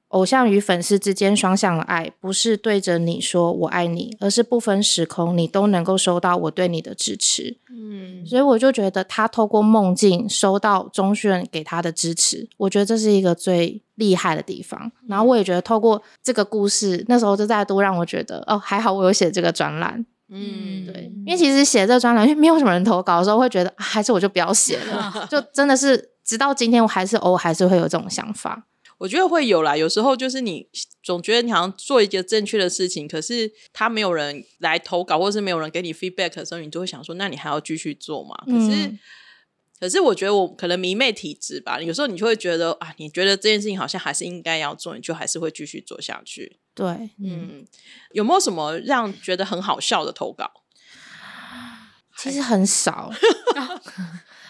[0.09, 7.57] 偶像与粉丝之间双向的爱，不是对着你说我爱你，而是不分时空，你都能够收到我对你的支持。
[7.69, 14.91] 嗯，所以我就觉得他透过梦境收到钟铉给他的支持，我觉得这是一个最厉害的地方。
[15.07, 20.05] 然后我也觉得透过这个故事，那时候就再度让我觉得，哦，还好我有写这个专栏。
[20.29, 28.65] 嗯，对，因为其实写这个专栏，因为没有什么人投稿的时候，会觉得还是我就不要写了， 就真的是直到今天，我还是偶尔还是会有这种想法。
[28.97, 30.67] 我觉得会有啦，有时候就是你
[31.03, 38.35] 总觉得你好像做一个正确的事情，可是他没有人来投稿，或是没有人给你 feedback 的时候，你就会想说，那你还要继续做吗？
[38.45, 38.99] 可是，嗯、
[39.79, 46.57] 可是我觉得我可能迷妹体质吧，有时候你就会觉得啊，你觉得这件事情好像还是应该要做，你就还是会继续做下去。
[46.73, 46.85] 对，
[47.23, 47.65] 嗯，
[48.13, 50.51] 有没有什么让觉得很好笑的投稿？
[52.17, 53.11] 其实很少。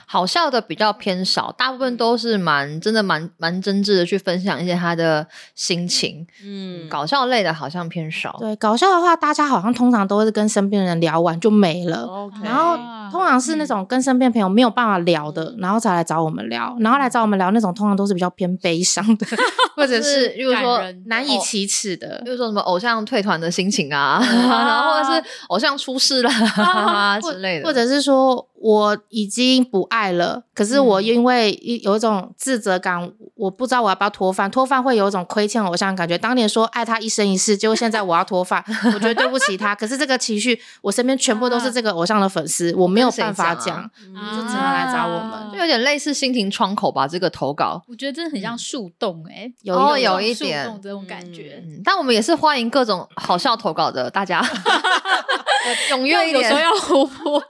[0.10, 6.26] 好笑的比较偏少，大部分都是蛮真的蛮蛮真挚的去分享一些他的心情。
[6.42, 8.34] 嗯，搞笑类的好像偏少。
[8.40, 12.06] 对，搞笑的话，大家好像通常都是跟身边的人聊完就没了。
[12.06, 12.46] Okay.
[12.46, 12.78] 然后
[13.12, 16.74] 通常是那种跟身边朋友没有办法聊的，然后才来找我们聊。
[16.80, 19.28] 然后来找我们聊那种，通常都是比较偏悲伤的，
[19.76, 28.48] 或者是比如说难以启齿的，比如说什么偶像退团的心情啊， 然后或者是偶像出事了啊之类的，或者是说。
[28.60, 31.52] 我已经不爱了，可是我因为
[31.84, 34.50] 有一种自责感，嗯、我不知道我要不要脱饭。
[34.50, 36.18] 脱饭会有一种亏欠偶像的感觉。
[36.18, 39.76] 当年说爱他一生一世，结果现在我要脱饭，我觉得对不起他。
[39.76, 43.92] 可是这个情绪，我身边全部都是这个偶像的粉丝，啊、我没有办法讲，啊、
[44.36, 47.08] 就只能来找我们，啊、就有点类似心情窗口吧。
[47.08, 51.82] 这个投稿，我觉得真的很像树洞、欸，哎，有有，有一点树洞这种感觉、嗯。
[51.84, 54.42] 但我们也是欢迎各种好笑投稿的大家，
[55.92, 57.44] 踊跃一点，有时候要活泼。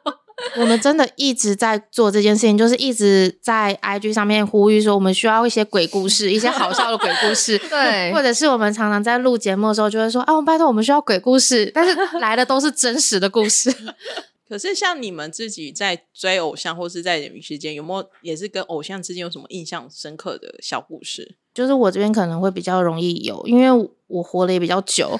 [0.60, 7.58] 我们真的一直在做这件事情，就是一直在 IG 上面呼吁说，我们需要一些鬼故事，一些好笑的鬼故事。
[7.70, 13.74] 对，或者是我们常常在录节目的时候，就会说啊，我们拜托，我们需要鬼故事，但是来的都是真实的故事。
[14.50, 21.36] 可是像你们自己在追偶像，或是在人世间，有没有也是跟偶像之间有什么印象深刻的小故事？
[21.54, 25.20] 就是我这边可能会比较容易有，因为我活得也比较久，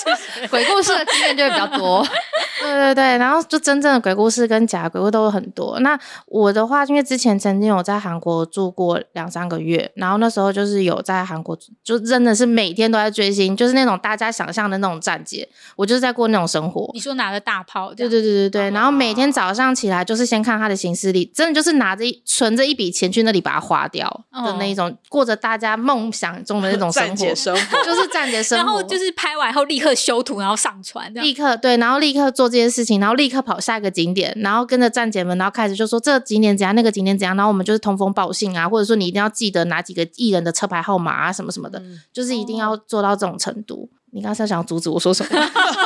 [0.50, 2.06] 鬼故事的经验就会比较多。
[2.60, 5.80] 对对对，然后就真正的鬼故事跟假鬼故事都有很多。
[5.80, 16.90] 那我的话，因为之前曾经有在韩国住过两三个月，然后那时候就是有在韩国，就真的是每天都在追星，就是那种大家想象的那种站姐，我就是在过那种生活。
[16.92, 17.94] 你说拿着大炮？
[17.94, 18.70] 对对对对对。
[18.72, 24.06] 然后每天早上起来就是先看他的行事历，真的就是拿着一存着一笔钱去那里把它花掉
[24.44, 27.34] 的那一种，过着大家梦想中的那种生活。
[27.34, 32.50] 生活就是站着生 活，然后就是拍完后立刻修图，然后上传，立刻对，然后立刻做。
[32.50, 43.88] 这件事情，然后立刻跑下一个景点，然后跟着站姐们，然后开始就说这个景点怎样，那个景点怎样，然后我们就是通风报信啊，或者说你一定要记得哪几个艺人的车牌号码啊，什么什么的，嗯、就是一定要做到这种程度。
[44.10, 45.30] 哦、你刚才想要阻止我说什么？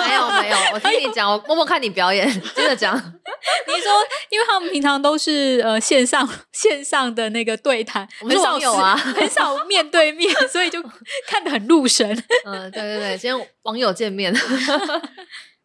[0.06, 2.96] 没有没有，我听你讲，我默默看你表演，接着讲。
[2.96, 3.92] 你说，
[4.30, 10.82] 因为他们平常都是呃线上线上的那个对谈，我们是网友啊，很少面对面，所以就
[11.26, 12.08] 看得很入神。
[12.46, 14.34] 嗯，对对对，今天网友见面。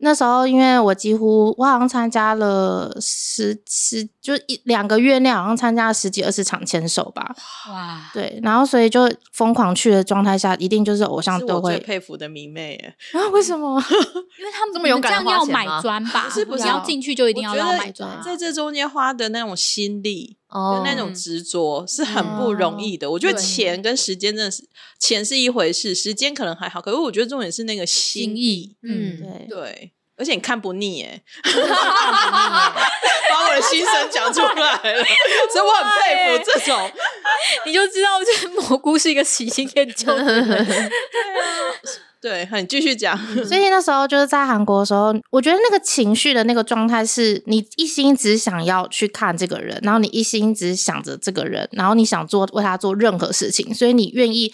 [0.02, 7.36] 那时候，因为我几乎我好像参加了十十就一两个月内，好像参加了十几二十场牵手吧。
[7.72, 11.72] 哇，对，然后所以就疯狂去的状态下，一定就是偶像都会。
[11.72, 13.28] 最佩服的迷妹耶啊？
[13.30, 13.84] 为什么？
[14.38, 16.30] 因为他们这么勇敢，这样要买砖吧？
[16.30, 18.22] 是不是要进去就一定要要买砖？
[18.24, 23.08] 在这中间花的那种心力跟那种执着是很不容易的。
[23.08, 24.64] 嗯、我觉得钱跟时间真的是
[25.00, 28.76] 钱是一回事，时间可能还好，可是我觉得重点是那个心意。
[28.84, 29.92] 嗯，对对。
[30.20, 31.22] 而且你看不腻耶，
[33.30, 35.04] 把我的心声讲出来了，
[35.52, 36.92] 所以我很佩服这种，
[37.66, 40.92] 你就知道这蘑菇是一个喜新厌旧的人。
[42.22, 43.18] 对啊，对，你继续讲。
[43.46, 54.54] 所以那时候就是在韩国的时候，我觉得那个情绪的那个状态是，你一心只想要去看这个人，然后你一心只想着这个人，然后你想做为他做任何事情，所以你愿意。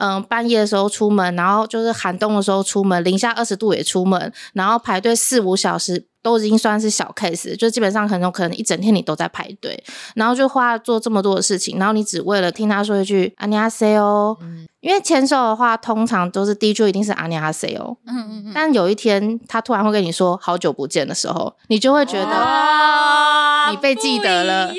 [0.00, 9.84] 嗯，半夜的时候出门，然后就是寒冬的时候出门，零下二十度也出门，然后排队四五小时，都已经算是小 case，就基本上很有可能一整天你都在排队，
[10.14, 14.36] 然后就花做这么多的事情，然后你只为了听他说一句“阿尼阿塞哦”，
[14.80, 24.72] 因为牵手的话，通常都是第一句一定是“阿尼阿塞哦”，嗯嗯嗯，但有一天他突然会跟你说“好久不见”的时候，你就会觉得你被记得了。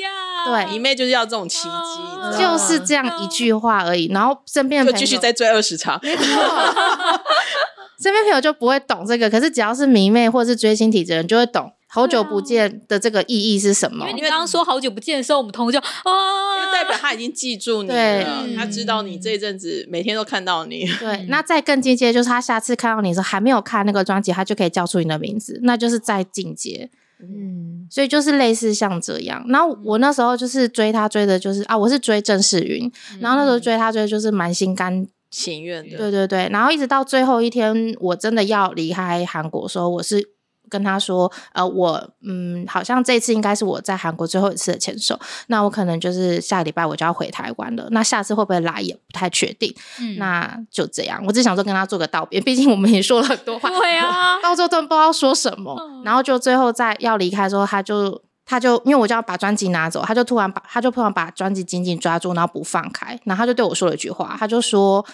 [0.46, 4.08] 对，迷妹就是要这种奇迹，就是这样一句话而已。
[4.12, 6.24] 然后身边的朋友就继续再追二十场，没错，
[8.02, 9.30] 身边朋友就不会懂这个。
[9.30, 11.72] 可是只要是迷妹或者是追星体质的人就会懂。
[11.94, 14.06] 好久不见的这个意义是什么？
[14.08, 20.86] 因为你刚刚说好久不见的时候，我们同学就啊，因为代表他已经记住你了，对他知道你这一阵子每天都看到你。
[20.98, 26.88] 对，那再更进阶就是他下次看到你的时候还没有看那个专辑，他就可以叫出你的名字，那就是再进阶。
[27.28, 29.44] 嗯，所以就是类似像这样。
[29.48, 35.96] 然后我那时候就是追他追的，就是啊，我是追郑世云，然后那时候追他追的就是蛮心甘情愿的。
[35.96, 40.31] 对对对，然后一直到最后一天，我真的要离开韩国的时候，我是。
[40.72, 45.18] 跟他说，呃，我嗯，好像这次应该是我在韩国最后一次的签售，
[45.48, 65.04] 那我可能就是下个礼拜我就要回台湾了，那下次会不会来也不太确定，嗯，那就这样，我只想说跟他做个道别，毕竟我们也说了很多话，对啊，到最后都不知道说什么，嗯、然后就最后在要离开的时候，他就他就因为我就要把专辑拿走，他就突然把他就突然把专辑紧紧抓住，然后不放开，然后他就对我说了一句话，他就说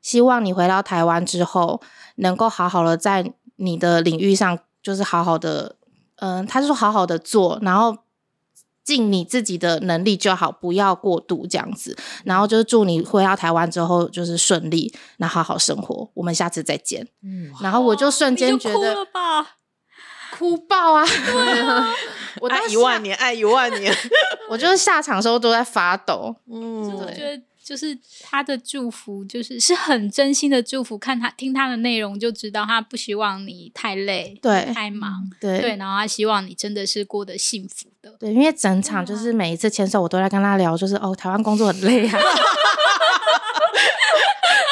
[0.00, 1.80] 希望你回到台湾之后，
[2.16, 4.58] 能够好好的在你的领域上。
[4.82, 5.76] 就是好好的，
[6.16, 7.96] 嗯、呃，他是说好好的做，然后
[8.84, 11.96] 尽你自己的能力就好，不要过度这样子。
[12.24, 16.10] 然后就是祝你回到台湾之后就是顺利，那好好生活。
[16.14, 17.06] 我们下次再见。
[17.22, 19.56] 嗯，然后我就瞬间觉得哭了吧，
[20.36, 21.04] 哭爆啊！
[21.04, 21.94] 啊
[22.40, 23.94] 我爱一万年，爱一万年。
[24.50, 26.34] 我就是下场的时候都在发抖。
[26.50, 27.42] 嗯，对。
[27.62, 30.98] 就是他的祝福，就是是很真心的祝福。
[30.98, 35.76] 看他听他的内容就知道，他不希望你太累，对，太忙，对，对。
[35.76, 38.32] 然后他希望你真的是过得幸福的，对。
[38.32, 42.12] 因为整场就是每一次牵手，我都在跟他聊，就是哦，台湾工作很累啊，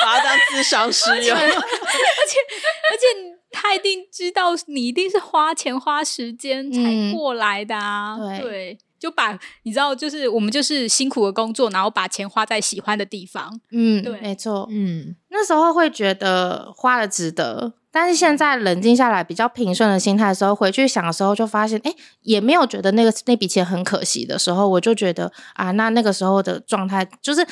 [0.02, 1.36] 把他当智商师用。
[1.36, 3.04] 而且而且
[3.52, 8.50] 他一定知道你一定是花钱花时间才过来的啊，嗯、对。
[8.50, 9.32] 对就把
[9.62, 13.58] 你知道，就是我们就是辛苦的工作，然后把钱花在喜欢的地方。
[13.72, 14.68] 嗯，对，没错。
[14.70, 27.46] 嗯，那时候会觉得花了值得，但是现在冷静下来，比较平顺的心态的时候，回去想的时候，就发现，哎，也没有觉得那个那笔钱很可惜的时候，我就觉得啊，那那个时候的状态，就是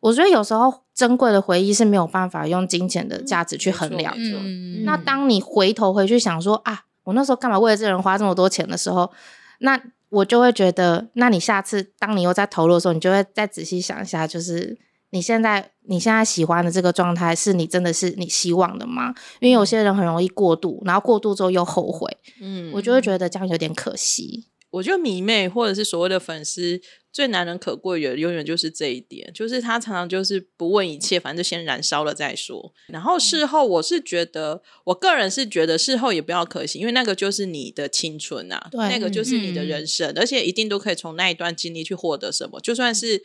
[0.00, 4.38] 我觉得有时候珍贵的回忆是没有办法用金钱的价值去衡量的。
[4.40, 9.12] 嗯，那当你回头回去想说啊，我那时候干嘛为了这人花这么多钱的时候，
[9.60, 9.80] 那。
[10.14, 14.78] 我就会觉得，那你下次当你又在投入的时候，你就会再仔细想一下，就是
[15.10, 19.14] 你现在你现在喜欢的这个状态，是你真的是你希望的吗？
[19.40, 22.08] 因为有些人很容易过度，然后过度之后又后悔，
[22.40, 24.46] 嗯，我就会觉得这样有点可惜。
[24.74, 26.80] 我觉得迷妹或者是所谓的粉丝
[27.12, 32.72] 最难能可贵的，永远就是这一点，就是他常常就是不问一切，反正就先燃烧了再说。
[32.88, 42.58] 然后事后，我是觉得，我个人是觉得事后也不要可惜，因为那个就是你的青春啊，对，那个就是你的人生，嗯、而且一定都可以从那一段经历去获得什么。
[42.60, 43.22] 就算是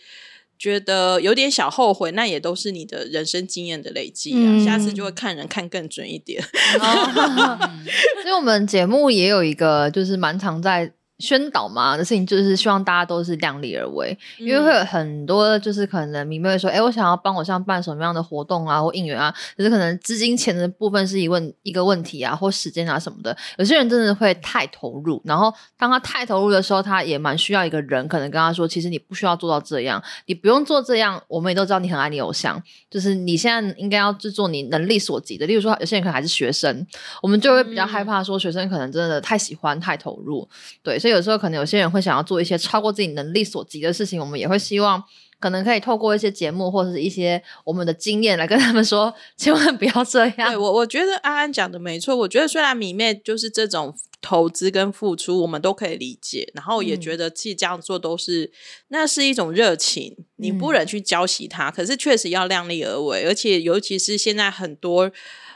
[0.59, 4.37] 觉得有点小后悔，那也都是你的人生经验的累积啊。
[4.37, 6.43] 嗯、下次就会看人看更准一点。
[8.21, 10.93] 所以，我们节目也有一个，就是蛮常在。
[11.19, 36.87] 宣导嘛的事情，就是希望大家都是量力而为，因为会有很多就是可能迷妹会说，哎、欸，我想要帮我像办什么样的活动啊或应援啊，可是可能资金钱的部分是一问一个问题啊，或时间啊什么的，有些人真的会太投入，然后当他太投入的时候，他也蛮需要一个人可能跟他说，其实你不需要做到这样，你不用做这样，我们也都知道你很爱你偶像，就是你现在应该要制作你能力所及的，例如说有些人可能还是学生，
[37.21, 40.47] 我们就会比较害怕说学生可能真的太喜欢太投入，
[40.81, 41.08] 对，所以。
[41.09, 45.03] 有时候可能有些人会想要做一些超过自己能力所及的事情，我们也会希望
[45.39, 50.49] 可能可以透过一些节目或者是一些我们的经验来跟他们说，千万不要这样。
[50.49, 58.51] 对，我我觉得安安讲的没错，我觉得虽然米妹就是这种投资跟付出，我们都可以理解，然后也觉得自己这样做都是、嗯、
[58.89, 65.11] 那是一种热情，你不忍去浇熄它，嗯、可是确实要量力而为，而且尤其是现在很多。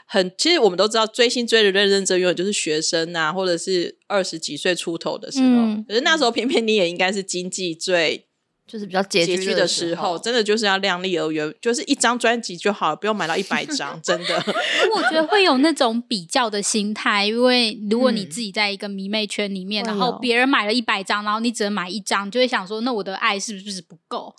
[0.06, 5.46] 很，其实我们都知道，追星追的认认真真，就是学生啊，或者是二十几岁出头的时候。
[5.46, 8.26] 嗯、可是那时候，偏偏你也应该是经济最
[8.66, 14.36] 就是比较拮据的时候，真的就是要量力而为，就是一张专辑就好了，不用买到一百张，真的。
[14.94, 24.34] 我觉得会有那种比较的心态，因为如果你自己在一个迷妹圈里面，嗯、然后别人买了一百张，然后你只能买一张，就会想说，那我的爱是不是不够？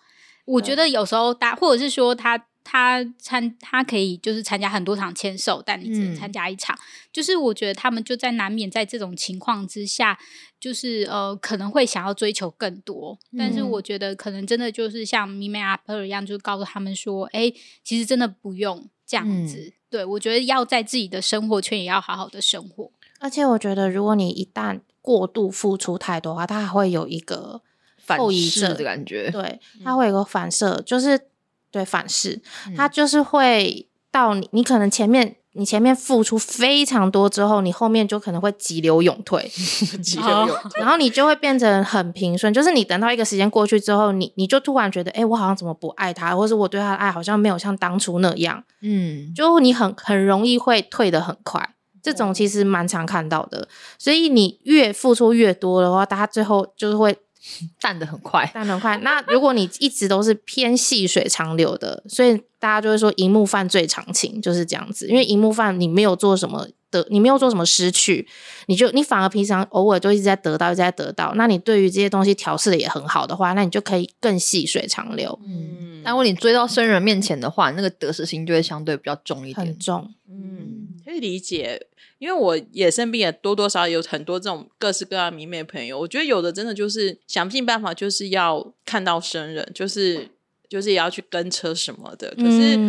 [0.45, 2.45] 我觉得有时候大，或者是说他。
[2.67, 6.75] 他参他可以就是参加很多场签售，但你只能参加一场。
[6.75, 10.17] 嗯、就是我觉得他们就在难免在这种情况之下，
[10.59, 13.17] 就是呃可能会想要追求更多。
[13.31, 19.57] 嗯、但是我觉得可能真的就是像迷妹阿婆一样，就告诉他们说：“哎、欸，其实真的不用这样子。
[19.57, 22.91] 嗯”对，我觉得要在自己的生活圈也要好好的生活。
[23.19, 27.61] 而且我觉得，如果你一旦过度付出太多的话，它还会有一个
[28.07, 29.29] 后遗症的感觉。
[29.29, 31.29] 对，它会有个反射，就是。
[31.75, 32.41] 对，反噬，
[32.73, 39.45] 它就是会到你，你可能前面你前面付出非常多之后，你后面就可能会急流勇退，
[40.01, 42.53] 急流勇 退，然后你就会变成很平顺。
[42.53, 48.63] 就是你等到一个时间过去之后，你你就突然觉得，哎，我好像怎么不爱他，或者我对他的爱好像没有像当初那样。
[48.81, 51.71] 嗯，就你很很容易会退得很快。
[52.01, 53.67] 这种其实蛮常看到的，
[53.97, 57.17] 所以你越付出越多的话，大家最后就是会
[57.79, 58.97] 淡的很快，淡得很快。
[58.97, 65.07] 那如果你一直都是偏细水长流的，所以大家就会说“荧幕犯最长情”就是这样子。
[65.07, 68.27] 因为荧幕犯你没有做什么的，你没有做什么失去，
[68.67, 71.33] 你就你反而平常偶尔就一直在得到，一直在得到。
[71.35, 75.37] 那你对于这些东西调试的也很好的话，那你就可以更细水长流。
[75.45, 80.11] 嗯，但如果你追到生人面前的话，那个得失心就会相对比较重一点，很重。
[80.27, 81.87] 嗯，可以理解。
[82.25, 90.27] 因为我也身边也多多少少有很多这种各式各样迷妹的朋友，我觉得有的真的就是想尽办法，就是要看到生人，就是
[90.67, 92.33] 就是也要去跟车什么的。
[92.35, 92.79] 可是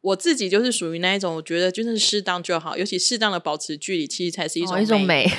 [0.00, 5.28] 我自己就是属于那一种，我觉得就是适当就好，尤其适当的保持距离，其实才是一种一种美。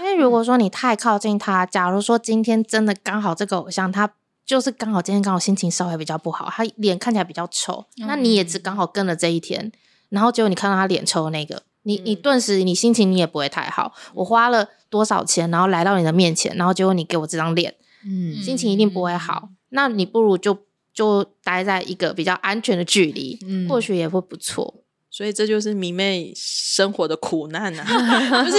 [0.00, 4.12] 因为如果说你太靠近他，假如说今天真的刚好这个偶像他
[4.44, 9.72] 就是刚好今天刚好心情稍微比较不好，他脸看起来比较丑，嗯，那你也只刚好跟了这一天。
[10.08, 13.92] 然后结果你看到他脸抽那个，你你顿时你心情你也不会太好。
[14.14, 17.74] 我花了多少钱，然后来到你的面前，然后结果你给我这张脸，
[18.06, 19.48] 嗯，心情一定不会好。
[19.70, 20.56] 那你不如就
[20.92, 24.82] 就待在一个比较安全的距离，嗯，或许也会不错。
[25.10, 27.84] 所以这就是迷妹生活的苦难啊，
[28.44, 28.58] 就是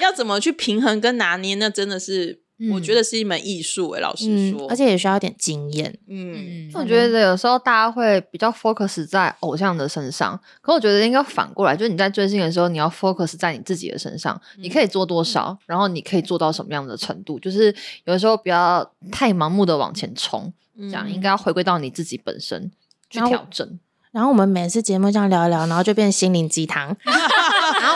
[0.00, 2.45] 要怎么去平衡跟拿捏，那真的是。
[2.72, 5.94] 我觉得是一门艺术诶，老实说，而且也需要点经验。
[6.08, 17.66] 嗯，我觉得有时候大家会比较 focus 在偶像的身上，可我觉得应该反过来，就是你在追星的时候，你要 focus 在你自己的身上，你可以做多少，然后你可以做到什么样的程度，就是
[18.04, 22.70] 有的时候不要太盲目的往前冲，这样应该要回归到你自己本身
[23.10, 23.78] 去调整。
[24.12, 26.96] 然后我们每次节目这样聊一聊，然后就变心灵鸡汤。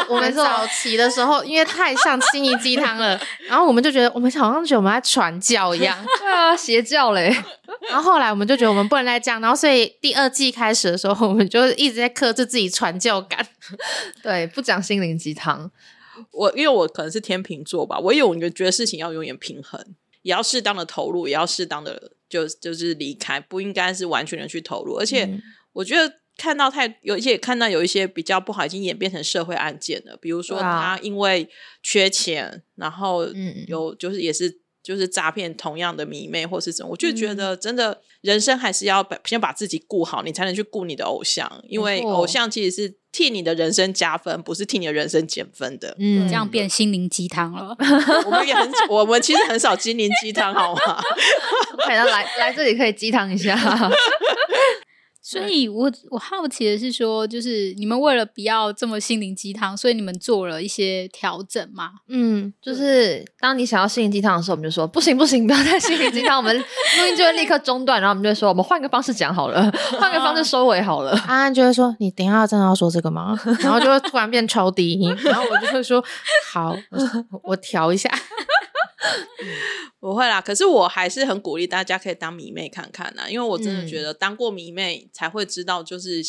[0.09, 7.35] 我们早期的时候，因为太像心灵鸡汤了， 然后我们就觉得我们好像觉得我们在传教一样，对啊，邪教嘞。
[7.89, 13.47] 然后后来我们就觉得我们不能再这样，然后所以第二季开始的时候，我们就一直在克制自己传教感，
[14.23, 15.71] 对，不讲心灵鸡汤。
[16.33, 19.81] 我因为我可能是天秤座吧，我永远觉得事情要永远平衡，
[20.23, 25.25] 也要适当的投入，也要适当的就就是离开，不应该是完全的去投入，而且。
[25.25, 25.43] 嗯
[25.73, 30.17] 我觉得看到太有一些，看到有一些比较不好，已经演变成社会案件了。
[30.17, 31.47] 比如说他因为
[31.83, 33.27] 缺钱，然后
[33.69, 45.95] 有就是也是就是诈骗同样的迷妹或是怎么，我就觉得真的人生还是要把先把自己顾好，你才能去顾你的偶像，因为偶像其实是替你的人生加分，不是替你的人生减分的。
[45.99, 47.77] 嗯，这样变心灵鸡汤了。
[48.25, 51.03] 我们也很， 我们其实很少心灵鸡汤，好吗？
[51.85, 53.55] 可能来来这里可以鸡汤一下。
[55.31, 61.93] 所以我，我我好奇的是说，就是你们为了不要这么心灵鸡汤，所以你们做了一些调整吗？
[62.09, 69.71] 嗯，就是当你想要心灵鸡汤的时候，我们就说不行不行，不要再心灵鸡汤，我们 录音就会立刻中断，然后我们就说我们换个方式讲好了，
[70.01, 71.13] 换个方式收尾好了。
[71.29, 76.05] 安安就会说：“你等一下真的要说这个吗？”然后就会突然变超低音， 然后我就会说
[76.53, 78.11] ：“好，我，我调一下。”
[79.99, 86.23] 不会啦，可是我还是很鼓励大家可以当迷妹看看呐，因为我真的觉得当过迷妹才会知道，就是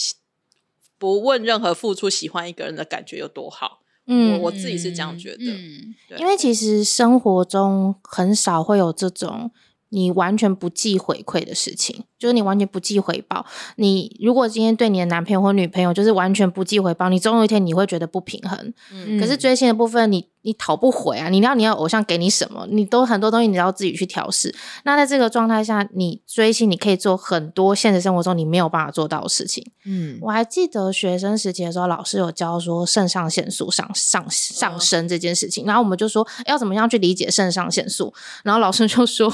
[0.98, 3.80] 不问任何付出，喜欢一个人的感觉有多好。
[4.08, 5.46] 嗯，我我自己是这样觉得。
[5.46, 9.52] 嗯，因为其实生活中很少会有这种
[9.92, 12.04] 你完全不计回馈的事情。
[12.18, 13.44] 就是你完全不计回报，
[13.78, 18.72] 你如果今天对你的男朋友或女朋友就是完全不计回报，你总有一天你会觉得不平衡。
[18.94, 21.30] 嗯，可是追星的部分你，你你讨不回啊！
[21.30, 24.54] 你要你要偶像给你什么，你都很多东西你要自己去调试。
[24.84, 29.66] 那在这个状态下，你追星你可以做很多现实生活中你没有办法做到的事情。
[29.86, 38.14] 嗯，我还记得学生时期的时候，老师有教说肾上腺素上上上升这件事情，然后我们就说要怎么样去理解肾上腺素，
[38.44, 39.34] 然后老师就说。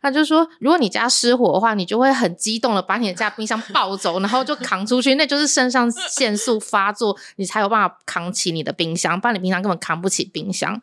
[0.00, 10.80] 他就说，如果你家失火的话，你就会很激动的把你的家冰箱抱走，然后就扛出去，那就是肾上腺素发作，你才有办法扛起你的冰箱，不然你平常根本扛不起冰箱。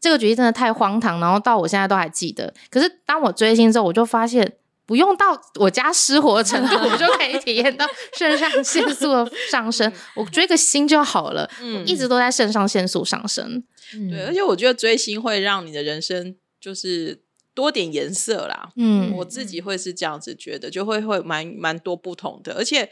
[0.00, 2.54] 这个举例真的太荒唐，然后到我现在都还记得。
[2.70, 5.26] 可是当我追星之后，我就发现不用到
[5.56, 7.86] 我家失火的程度，我就可以体验到
[8.16, 9.92] 肾上腺素的上升。
[10.14, 13.62] 我追个星就好了，嗯，一直都在肾上腺素上升。
[14.10, 17.22] 对，而且我觉得追星会让你的人生就是。
[17.60, 22.54] 多点颜色啦，嗯，我自己会是这样子觉得，就会会蛮蛮多不同的。
[22.54, 22.88] 而且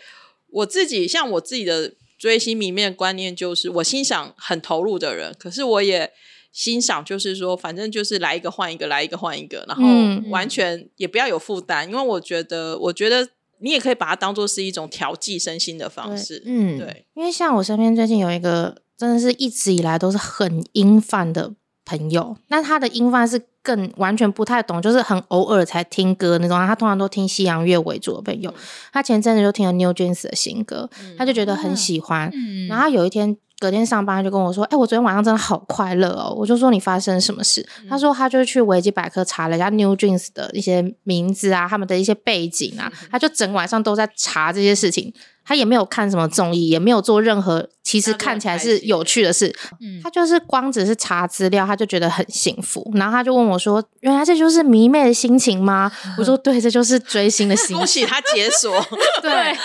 [0.50, 6.12] 我自己像我自己的追星迷面观念，就是我欣赏很投入的人，可是我也
[6.52, 9.82] 欣赏，就是说反正就是来一个换一个，来一个换一个，然后
[10.30, 13.26] 完全也不要有负担，因为我觉得，我觉得
[13.60, 16.42] 你也可以把它当做是一种调剂身心的方式。
[16.44, 21.54] 嗯，对，因为像我身边最近有一个，真的是一直以来都是很音范的
[21.84, 26.56] 朋友，那他的音范是更完全不太懂，就是很偶尔才听歌那种。
[26.66, 28.54] 他通常都听西洋乐为主的朋友，
[28.90, 30.88] 他前阵子就听了 New Jeans 的新歌，
[31.18, 32.30] 他就觉得很喜欢。
[32.32, 33.36] 嗯，然后有一天。
[33.60, 45.12] 隔天上班就跟我说：“哎、欸，我昨天晚上真的好快乐哦！”我就说：“你发生什么事？”嗯、他说：“他就去维基百科查了一下 New Jeans 的一些名字啊，他们的一些背景啊，他就整晚上都在查这些事情。”
[45.48, 49.50] 他也没有看什么综艺，也没有做任何其实看起来是有趣的事。
[49.80, 52.92] 嗯，他就是光只是查资料，他就觉得很幸福。
[52.94, 57.76] 然后他就问我说：“原来这就是迷妹的心情吗？”我说： “对，这就是追星的心情。
[57.80, 58.70] ”恭喜他解锁。
[59.22, 59.56] 对，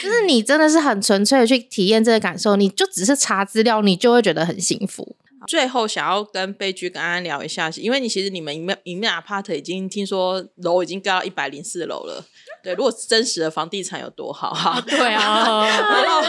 [0.00, 5.16] 就是你真的是很纯粹的去体验这个感受，你就只是查资料，你就会觉得很幸福。
[5.48, 12.24] 最后想要跟贝居跟安安聊一下，因为你其实你们里面里面 apart 已经听说楼已经盖到一百零四楼了。
[12.62, 14.80] 对，如果是真实的房地产有多好哈？
[14.86, 15.66] 对啊。
[15.68, 16.22] 然后，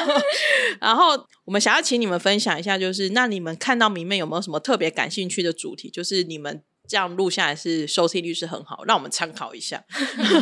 [0.81, 5.89] 然后我们想要请你们分享一下，就是那你们看到迷妹有没有什么特别感兴趣的主题？
[5.89, 9.83] 就是你们这样录下来是收听率是很好，让我们参考一下。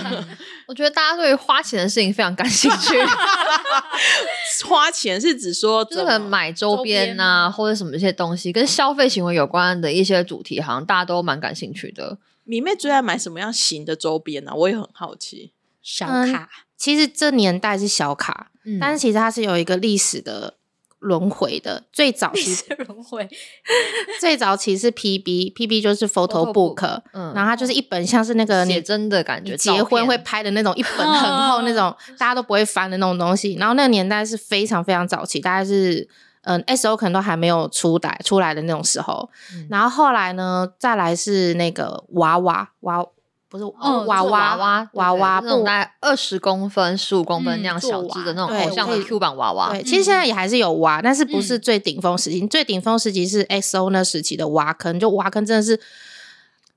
[0.67, 2.97] 我觉得大家对于花钱的事情非常感兴趣。
[4.65, 12.17] 花钱是指说，就是可能买周边啊，或者什么一些东西跟消费行为有关的一些主题，好像大家都蛮感兴趣的。
[12.43, 14.51] 迷妹最爱买什么样型的周边呢？
[14.51, 14.55] 啊？
[14.55, 15.51] 我也很好奇。
[15.81, 20.55] 小卡，嗯，其实这年代是小卡，嗯，但是其实它是有一个历史的
[20.99, 21.83] 轮回的。
[21.91, 22.55] 最早期
[22.87, 23.27] 轮回，
[24.19, 33.55] 最早期是 PB，PB 就是 photo book，嗯，然后它就是一本像是那个写真的感觉，结婚会拍的那种一本很厚那种，大家都不会翻的那种东西。
[33.55, 36.07] 然后那个年代是非常非常早期，大概是
[36.43, 39.27] 嗯 SO 可能都还没有出来出来的那种时候。
[39.55, 43.05] 嗯，然后后来呢，再来是那个娃娃娃。
[43.51, 49.71] 不是娃娃娃娃娃布，大概二十公分、十五公分那样小只的那种偶像的 Q 版娃娃。
[49.71, 52.47] 对，其实现在也还是有娃，但是不是最顶峰时期。
[52.47, 55.77] 最顶峰时期是 XO 那时期的挖坑，就挖坑真的是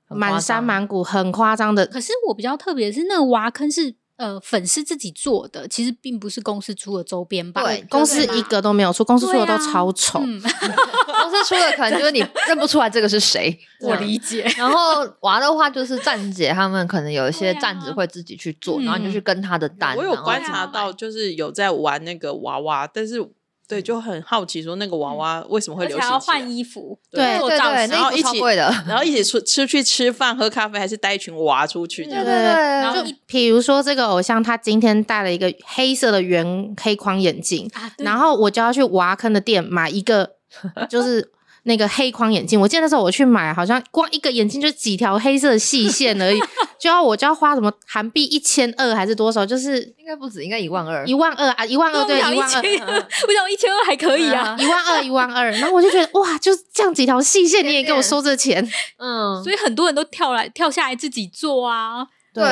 [0.09, 1.85] 满山满谷，很夸张的。
[1.87, 3.95] 可是我比较特别的是，那个挖坑是。
[4.17, 7.61] 呃，粉丝自己做的，其实并不是公司出的周边吧？
[7.63, 10.19] 对，公司一个都没有出，公司出的都超丑。
[10.19, 13.57] 啊嗯、 公司出的可能就是你 认不出来这个是谁。
[13.81, 14.43] 我理解。
[14.57, 19.95] 然后娃的话，就是站姐他们可能有一些站子会自己去做，啊、然后你就去跟他的单。
[19.97, 23.25] 我有观察到，就是有在玩那个娃娃，但是。
[23.67, 26.09] 对，就很好奇说那个娃娃为什么会流行？
[26.09, 28.39] 要换衣服，对对对，然后一起，
[28.87, 32.03] 然后一起出出去吃饭喝咖啡，还是带一群娃出去？
[32.03, 32.31] 对对对。
[32.31, 40.31] 然后，比如说这个偶像，他今天戴了一个黑色的圆黑框眼镜，然后我就要去娃坑的店买一个，
[40.89, 41.31] 就是。
[41.67, 46.39] 那个黑框眼镜，我记得那时候我去买，好像光一个眼镜就几条黑色的细线而已，
[46.79, 49.43] 就要我就要花什么韩币一千二还是多少？
[49.43, 58.63] 就是应该不止，应该一万二，一万二啊，一万二对，一万二，我想一千二还可以啊，一万二一万二，然后我就觉得哇，就这样几条细线你也给我收这钱，
[58.97, 62.43] 嗯，所以很多人都跳来跳下来自己做啊，对。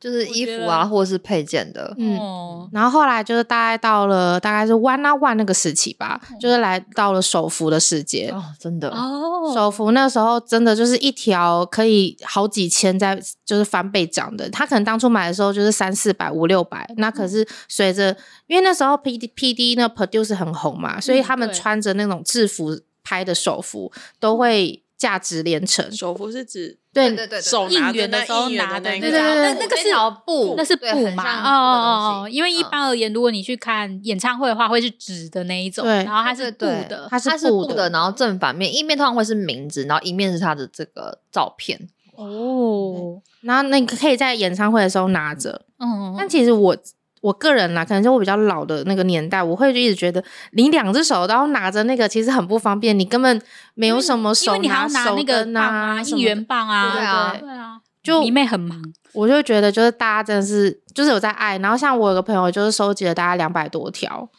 [0.00, 14.48] 就是衣服啊，或者是配件的，嗯，然后后来就是大概到了大概是 One on One 那个时期吧，嗯、就是来到了手服的世界哦，真的哦，手服那时候真的就是一条可以好几千，在就是翻倍涨的。
[14.50, 23.90] 他可能当初买的时候就是三四百五六百，那可是随着、嗯、因为那时候 P D P D 那 Produce 很红嘛，所以他们穿着那种制服拍的手服
[24.20, 24.84] 都会。
[24.98, 26.76] 价值连城，手服是指
[27.06, 29.88] 对对对，手应援的时候拿的，对对对，那那个是
[30.26, 31.24] 布，那是布嘛？
[31.42, 41.78] 哦哦哦，因为一般而言，如果你去看演唱会的话，会是纸的那一种，然后它是布的，它是布的，然后正反面一面通常会是名字，然后一面是它的这个照片
[42.16, 46.76] 哦，然后那个可以在演唱会的时候拿着，嗯，但其实我。
[47.20, 53.40] 我个人啦，可能就我比较老的那个年代，我会就一直觉得你两只手然后拿着那个其实很不方便，你根本
[53.74, 58.80] 没有什么手拿手跟啊应援棒啊，对啊，对啊，就迷妹很忙，
[59.12, 64.28] 我就觉得就是大家真的是就是有在爱，然后像我有个朋友就是收集了大概两百多条。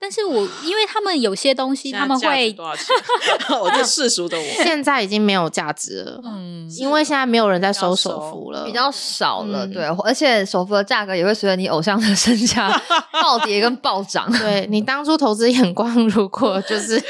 [0.00, 2.86] 但是我因为他们有些东西他们会多少钱？
[3.60, 12.70] 我这世俗的我现在已经没有价值了，嗯，因为现在没有人在收首付了，比较少了，对，而且首付的价格也会随着你偶像的身价
[13.12, 14.30] 暴跌跟暴涨。
[14.40, 17.02] 对，你当初投资眼光，如果就是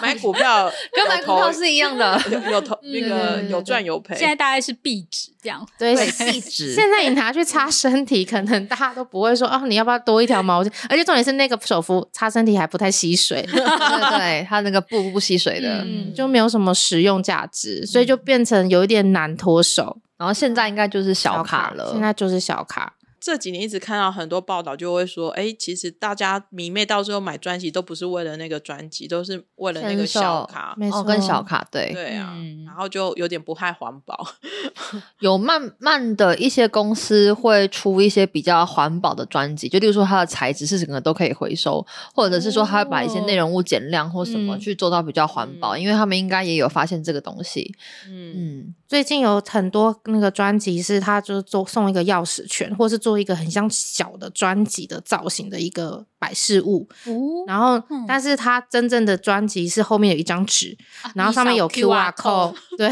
[0.00, 2.18] 买股票跟买股票是一样的，
[2.50, 4.16] 有投那个有赚有赔。
[4.16, 6.74] 现在大概是壁纸这样，对，壁纸。
[6.74, 10.72] 现在你拿去擦身体，可能大家都不会说哦，你要不要多一条毛巾？
[10.88, 12.08] 而且重点是那个手服。
[12.12, 19.98] 擦身体还不太吸水， 对对，它那个布不吸水的，嗯，就没有什么实用价值，所以就变成有一点难脱手。
[20.16, 22.92] 然后现在应该就是小卡了，现在就是小卡。
[23.20, 34.26] 这几年一直看到很多报道，就会说，哎，其实大家迷妹到最后买专辑都不是为了那个专辑，都是为了那个小卡，没错，跟小卡对对啊，嗯、然后就有点不太环保。
[35.20, 47.74] 有慢慢的一些公司会出一些比较环保的专辑，就例如说它的材质是整个都可以回收，或者是说它会把一些内容物减量或什么去做到比较环保，嗯、因为他们应该也有发现这个东西。
[48.08, 53.09] 嗯嗯，最近有很多那个专辑是他就是做送一个钥匙圈，或是做。
[53.10, 62.88] 做一个很像小的专辑的造型的一个摆饰物，哦、然后，嗯、但是它真正的专辑是后面有一张纸，啊、然后上面有 QR code，对，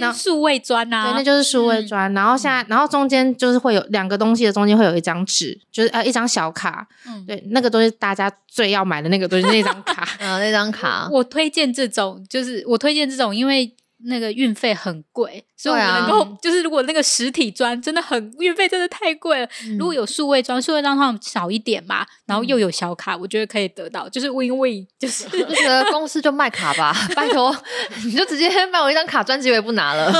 [0.00, 2.10] 那数位专啊，对，那就是数位砖。
[2.10, 13.76] 嗯、然后现在，然后中间就是会有两个东西的中间会有一张纸，就是呃一张小卡，嗯、对，那个东西大家最要买的那个东西，那张卡，嗯，那张卡，我推荐这种，就是我推荐这种，因为。
[14.04, 27.54] 那个运费很贵，所以我们能够、啊、就是如果那个实体砖真的很运费真的太贵了，嗯、如果有数位砖，数位砖的话少一点嘛，然后又有小卡，我觉得可以得到，就是 win win， 就是就觉得公司就卖卡吧， 拜托
[28.04, 30.12] 你就直接卖我一张卡，专辑我也不拿了。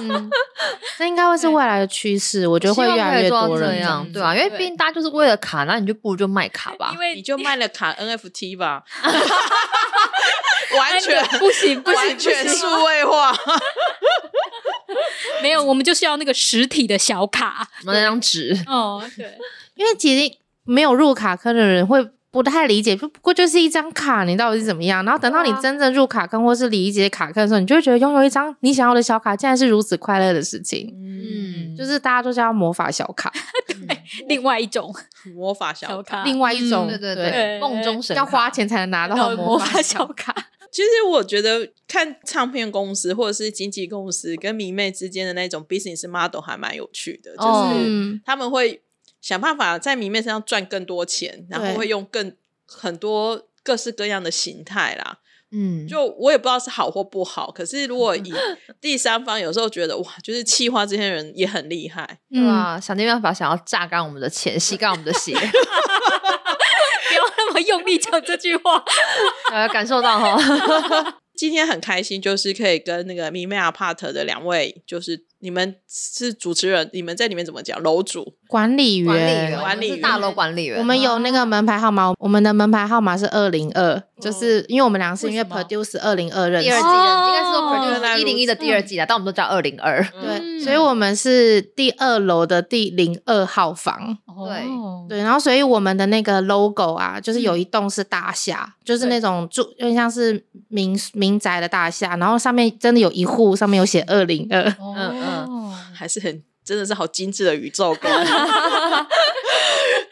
[0.00, 0.30] 嗯，
[0.98, 8.82] 那应该会是未来的趋势，我觉得会越来越多人这样，对啊，因为毕竟大家就是为了卡，那你就不如就卖卡吧，因为你就卖了卡 NFT 吧。
[10.74, 13.21] 完全不行，不行，完全数位化。
[15.42, 18.56] 没有，我们就是要那个实体的小卡，那张纸。
[18.66, 19.38] 哦，对，
[19.74, 25.04] 因为其实没有入卡坑的人会不太理解，不过就是一张卡，你到底是怎么样？
[25.04, 30.92] 然后等到你真正入卡坑或是理解卡坑的时候，你就会觉得拥有一张你想要的小卡，竟然是如此快乐的事情。
[30.94, 33.32] 嗯，就是大家都叫魔法小卡，
[33.66, 34.94] 对，另外一种
[35.34, 40.34] 魔法小卡，另外一种，对对对，梦中神要花钱才能拿到魔法小卡。
[40.72, 48.82] 其实我觉得看唱片公司或者是经纪公司跟迷妹之间的那种 business model 还蛮有趣的，就是他们会
[49.20, 52.34] 想办法在迷妹身上赚更多钱，然后会用更
[52.66, 55.18] 很多各式各样的形态啦。
[55.54, 58.32] 嗯，就我也不知道是好或不好，可是如果 以
[58.80, 62.80] 第三方有时候觉得哇，就是气化这些人也很厉害，对吧？
[62.80, 65.34] 想尽办法想要榨干我们的钱，吸干我们的血。
[67.08, 68.82] 不要那么用力讲这句话，
[69.52, 71.18] 呃，感受到哈。
[71.36, 75.26] 今天很开心，就是可以跟那个迷妹 Apart 的两位，就是。
[75.42, 77.82] 你们是主持人，你们在里面怎么讲？
[77.82, 80.78] 楼主、管理员、管理员、大楼管理员。
[80.78, 90.00] 我们有那个门牌号码，我们的门牌号码是二零二，就是因为我们两个是因为 Produce 二零二认识，第二季的，应该是说 Produce 一零一的第二季的，但我们都叫二零二。
[90.12, 94.16] 对，所以我们是第二楼的第零二号房。
[94.46, 94.64] 对
[95.08, 104.62] 对，然后所以我们的那个 logo 啊，就是有一栋是大厦，就是那种住有点像是民民宅的大厦，然后上面真的有一户上面有写二零二。
[104.96, 105.31] 嗯。
[105.32, 108.12] 哦，还是很真的是好精致的宇宙观。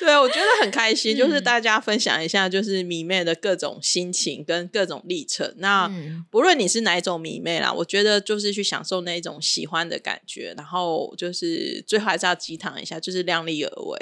[0.00, 5.54] 对，我觉得很开心，就是大家分享一下，就是迷妹的各种心情跟各种历程。
[5.58, 5.88] 那
[6.30, 13.98] 不论你是哪一种迷妹啦，我觉得就是去享受那一种喜欢的感觉，然后就是最后还是要鸡汤一下，就是量力而为，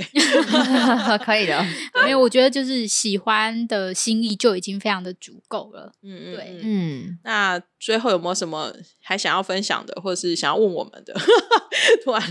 [1.25, 1.61] 可以的。
[2.05, 5.93] 没有，我觉得就是喜欢的心意就已经非常的足够了。
[6.03, 7.19] 嗯，对，嗯。
[7.25, 8.73] 那最后有没有什么
[9.03, 11.13] 还想要分享的，或者是想要问我们的？
[12.05, 12.23] 突然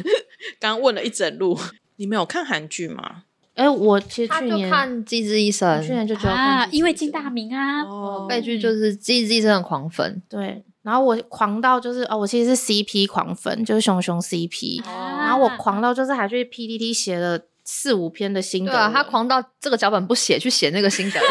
[0.60, 1.60] 刚问了一整路，
[1.98, 3.24] 你们有看韩剧吗？
[3.58, 10.64] 哎，我其实去年看《机智医生》，去年就觉得啊，因为金大明啊，哦，被剧就是《机智医生》的狂粉，对。
[10.84, 14.82] 然后我狂到就是哦，我其实是 CP 狂粉，就是熊熊 CP。
[14.86, 21.20] 然后我狂到就是还去 PTT 写了四五篇的心得，对啊，他狂到这个脚本不写，去写那个心得。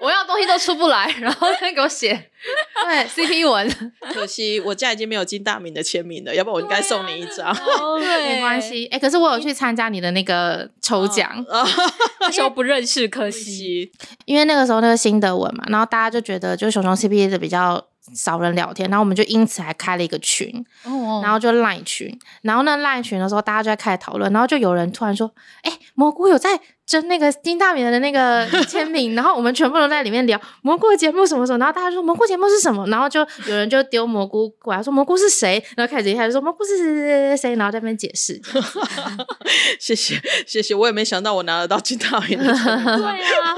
[0.00, 2.12] 我要的东西都出不来， 然后他给我写，
[2.84, 7.54] 对 CP 文，可惜我家已经没有金大明的签名了，要不然我应该送你一张。
[8.00, 8.86] 对，没关系。
[8.86, 11.44] 哎，可是我有去参加你的那个抽奖，
[12.20, 13.92] 那时候不认识，可惜。
[14.24, 17.84] 因为那个时候那个心得文嘛，然后大家就觉得就是熊熊 CP 的比较
[18.14, 20.64] 少人聊天，然后我们就因此还开了一个群，
[21.22, 25.30] 然后就 Line 群，然后那 Line 群的时候大家就在开始讨论，然后就有人突然说
[25.62, 26.58] ：“哎，蘑菇有在。”
[26.90, 38.42] 争那个金大明的那个签名，然后我们全部都在里面聊蘑菇的节目什么什么，然后大家说蘑菇节目是什么，然后就有人就丢蘑菇过来说蘑菇是谁，然后开始一开始说蘑菇是谁谁谁谁，然后在那边解释。
[39.78, 43.54] 谢谢谢谢，我也没想到我拿得到金大明的对啊，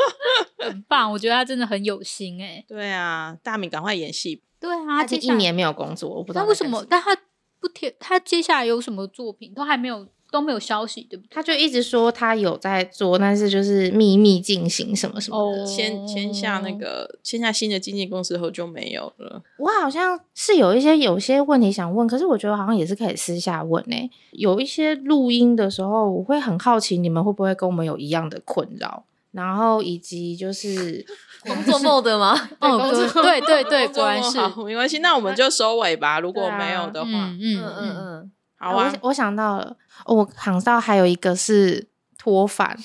[0.59, 2.65] 很棒，我觉得他真的很有心哎、欸。
[2.69, 4.43] 对啊，大明赶快演戏。
[4.61, 7.17] 对啊，他这一年没有工作，我不知道为什么，但他
[7.59, 10.07] 不贴，他接下来有什么作品都还没有。
[10.33, 11.29] 都没有消息，对不对？
[11.31, 15.67] 他就一直说他有在做，但是就是秘密进行什么什么的。
[15.67, 19.43] 签签下那个签下新的经纪公司后就没有了。
[19.59, 24.11] 我好像是有一些有些问题想问，可是我觉得好像也是可以私下问诶、欸。
[24.33, 31.05] 有一些录音的时候，我会很好奇你们会不会跟我们有一样的困扰，然后以及就是
[31.45, 32.35] 工作 mode 吗？
[32.61, 32.91] 哦，
[33.23, 36.19] 对对对，果然是，没关系，那我们就收尾吧。
[36.19, 38.33] 如果没有的话，嗯嗯嗯嗯，
[38.63, 38.93] 好啊。
[39.03, 39.77] 我我想到了。
[40.07, 41.87] 我想到还有一个是
[42.19, 42.77] 脱饭，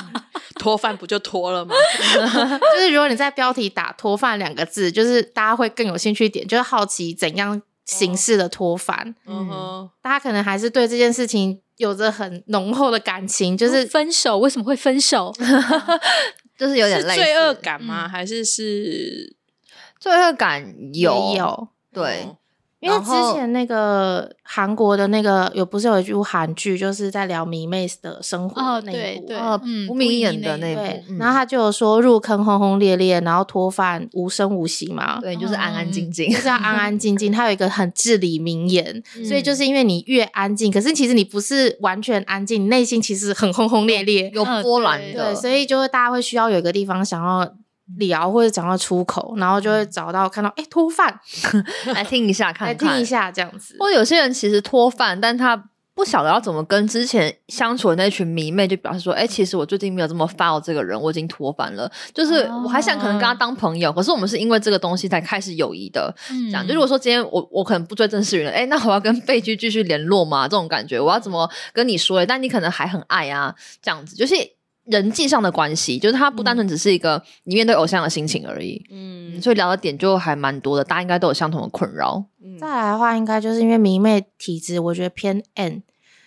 [0.58, 1.74] 脱饭不就脱了吗？
[2.74, 9.14] 就是如果你在标题打“脱饭”两个字，就是大家会更有兴趣一点，就是好奇怎样形式的脱饭。
[9.26, 15.32] 嗯哼，大家可能还是对这件事情有着很浓厚的感情，就是分手为什么会分手？
[16.58, 18.04] 就是有点类似罪恶感吗？
[18.04, 19.36] 嗯、还是是
[19.98, 21.34] 罪恶感有？
[21.36, 22.24] 有对。
[22.26, 22.36] 嗯
[22.80, 30.82] 因为之前那个韩国的那个有不是有一部韩剧，就是在聊迷妹的生活的那一部，对对，嗯，吴明演的那部，
[31.18, 37.30] 然后他就有说入坑轰轰烈烈，然后脱饭无声无息嘛，对，就是安安静静，就是要安安静静。
[37.32, 47.52] 他有一个很至理名言，所以就是因为你越安静，可是其实你不是完全安静，你内心其实很轰轰烈烈，有波澜的，对，所以就会大家会需要有一个地方想要。
[47.96, 51.20] 聊或者讲到出口，然后就会找到看到哎脱饭
[51.94, 53.76] 来听一下看看，来听一下这样子。
[53.80, 55.64] 或者有些人其实脱饭，但他
[55.94, 61.90] 不晓得要怎么跟之前相处的那群迷妹就表示说，哎，其实我最近没有这么 follow 这个人，我已经脱饭了。
[62.14, 66.14] 就是我还想可能跟他当朋友，可是我们是因为这个东西才开始友谊的。
[66.28, 70.46] 这样，就如果说今天我我可能不追郑世云了，哎，那我要跟贝居继续联络吗？
[70.46, 72.24] 这种感觉，我要怎么跟你说？
[72.24, 74.34] 但你可能还很爱啊，这样子就是。
[74.90, 78.84] 人际上的关系，就是他不单纯只是一个你面对偶像的心情而已。
[78.90, 82.24] 嗯，所以聊的点就还蛮多的，大家应该都有相同的困扰。
[82.42, 85.82] 嗯，再来的话，应该就是因为迷妹体质，我觉得偏 N，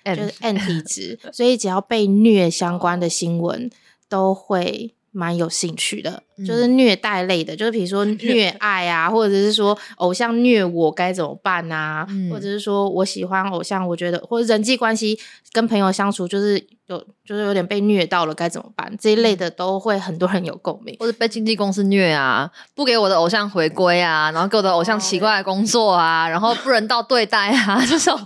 [0.06, 3.70] 就是 N 体质， 所以只要被虐相关的新闻
[4.08, 15.20] 都会蛮有兴趣的，就是虐待类的，就是比如说 虐爱啊，或者是说偶像虐我该怎么办啊，或者是说我喜欢偶像，我觉得或者人际关系
[15.52, 16.66] 跟朋友相处就是。
[16.88, 18.94] 有就是有点被虐到了，该怎么办？
[19.00, 28.20] 这一类的都会很多人有共鸣，或者被经纪公司虐啊，不给我的偶像回归啊，然后给我的偶像奇怪的工作啊，然后不人道对待啊， 这种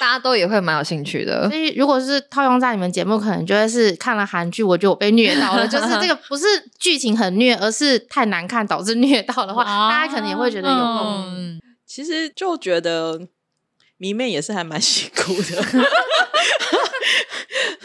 [0.00, 1.46] 大家都也会蛮有兴趣的。
[1.50, 6.46] 所以如果是套用在你们节目，可能就会是看了韩剧，我觉得我被虐到了，就是这个不是
[6.78, 11.56] 剧情很虐，而是太难看导致虐到的话，啊、大家可能也会觉得有共鸣。
[11.56, 13.26] 嗯、其实就觉得
[13.96, 15.62] 迷妹也是还蛮 辛苦的。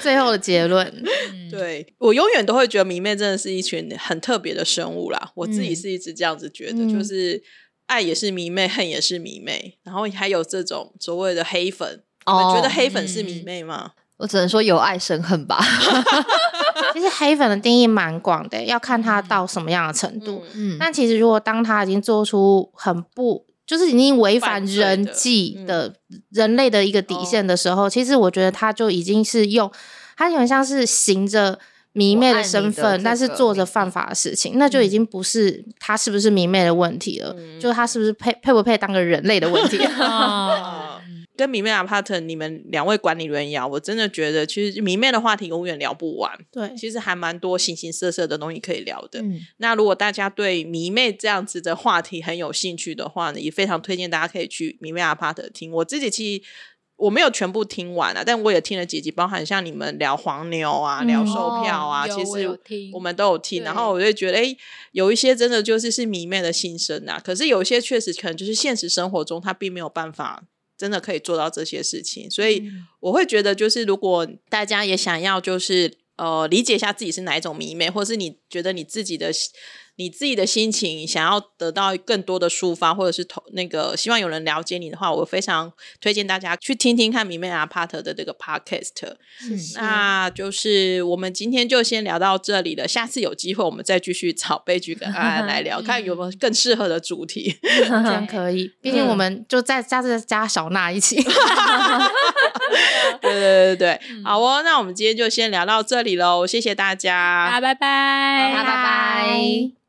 [0.01, 1.03] 最后的结论，
[1.51, 5.31] 对，我永远都会觉得迷妹真的是一群很特别的生物啦。
[5.35, 7.41] 我自己是一直这样子觉得，嗯、就是
[7.85, 12.03] 爱也是迷妹，恨也是迷妹，然后还有这种所谓的黑粉。
[12.25, 13.91] 哦、你们觉得黑粉是迷妹吗？
[14.17, 15.57] 我只能说有爱生恨吧。
[16.93, 20.43] 其实黑粉的定义蛮广的，要看他到什么样的程度。
[20.53, 25.93] 嗯，但其实如果当他已经做出很不就是已经违反人际的
[26.29, 29.71] 人类的一个底线的时候，其实我觉得他就已经是用，
[30.17, 31.57] 他有点像是行着
[31.93, 39.77] 迷妹的身份，但是做着犯法的事情，那就已经不是他是不是迷妹的问题了，就他是不是配配不配当个人类的问题。
[41.41, 46.31] 跟迷妹阿帕特，你们两位管理员一样，我真的觉得其实迷妹的话题永远聊不完。
[46.51, 49.19] 对，其实还蛮多形形色色的东西可以聊的。
[49.23, 55.71] 嗯，那如果大家对迷妹这样子的话题很有兴趣的话呢，也非常推荐大家可以去迷妹阿帕特听。
[55.71, 56.43] 我自己其实
[56.97, 62.47] 我没有全部听完啊，但我也听了几集，包含像你们聊黄牛啊、嗯、聊售票啊，哦、其实
[62.93, 63.63] 我们都有听。
[63.63, 64.57] 然后我就觉得，哎对，
[64.91, 67.19] 有一些真的就是是迷妹的心声啊。
[67.19, 70.43] 可是有一些确实可能就是现实生活中他并没有办法。
[70.81, 72.63] 真的可以做到这些事情，所以
[72.99, 79.31] 我会觉得，就是如果大家也想要，就是呃，理解一下自己是哪一种迷妹，或是你觉得你自己的。
[79.97, 89.15] 你自己的心情想要得到更多的抒发，或者是投那个希望有人了解你的话，我非常推荐大家去听听看迷妹阿帕特的这个 podcast。
[89.43, 97.55] 嗯，那就是我们今天就先聊到这里了，下次有机会我们再继续找悲剧跟安安来聊， 看有没有更适合的主题。
[97.61, 101.21] 真可以，毕竟我们就再加这加小娜一起。
[103.21, 109.81] 对对对对，好哦，那我们今天就先聊到这里喽，谢谢大家，拜拜，拜拜。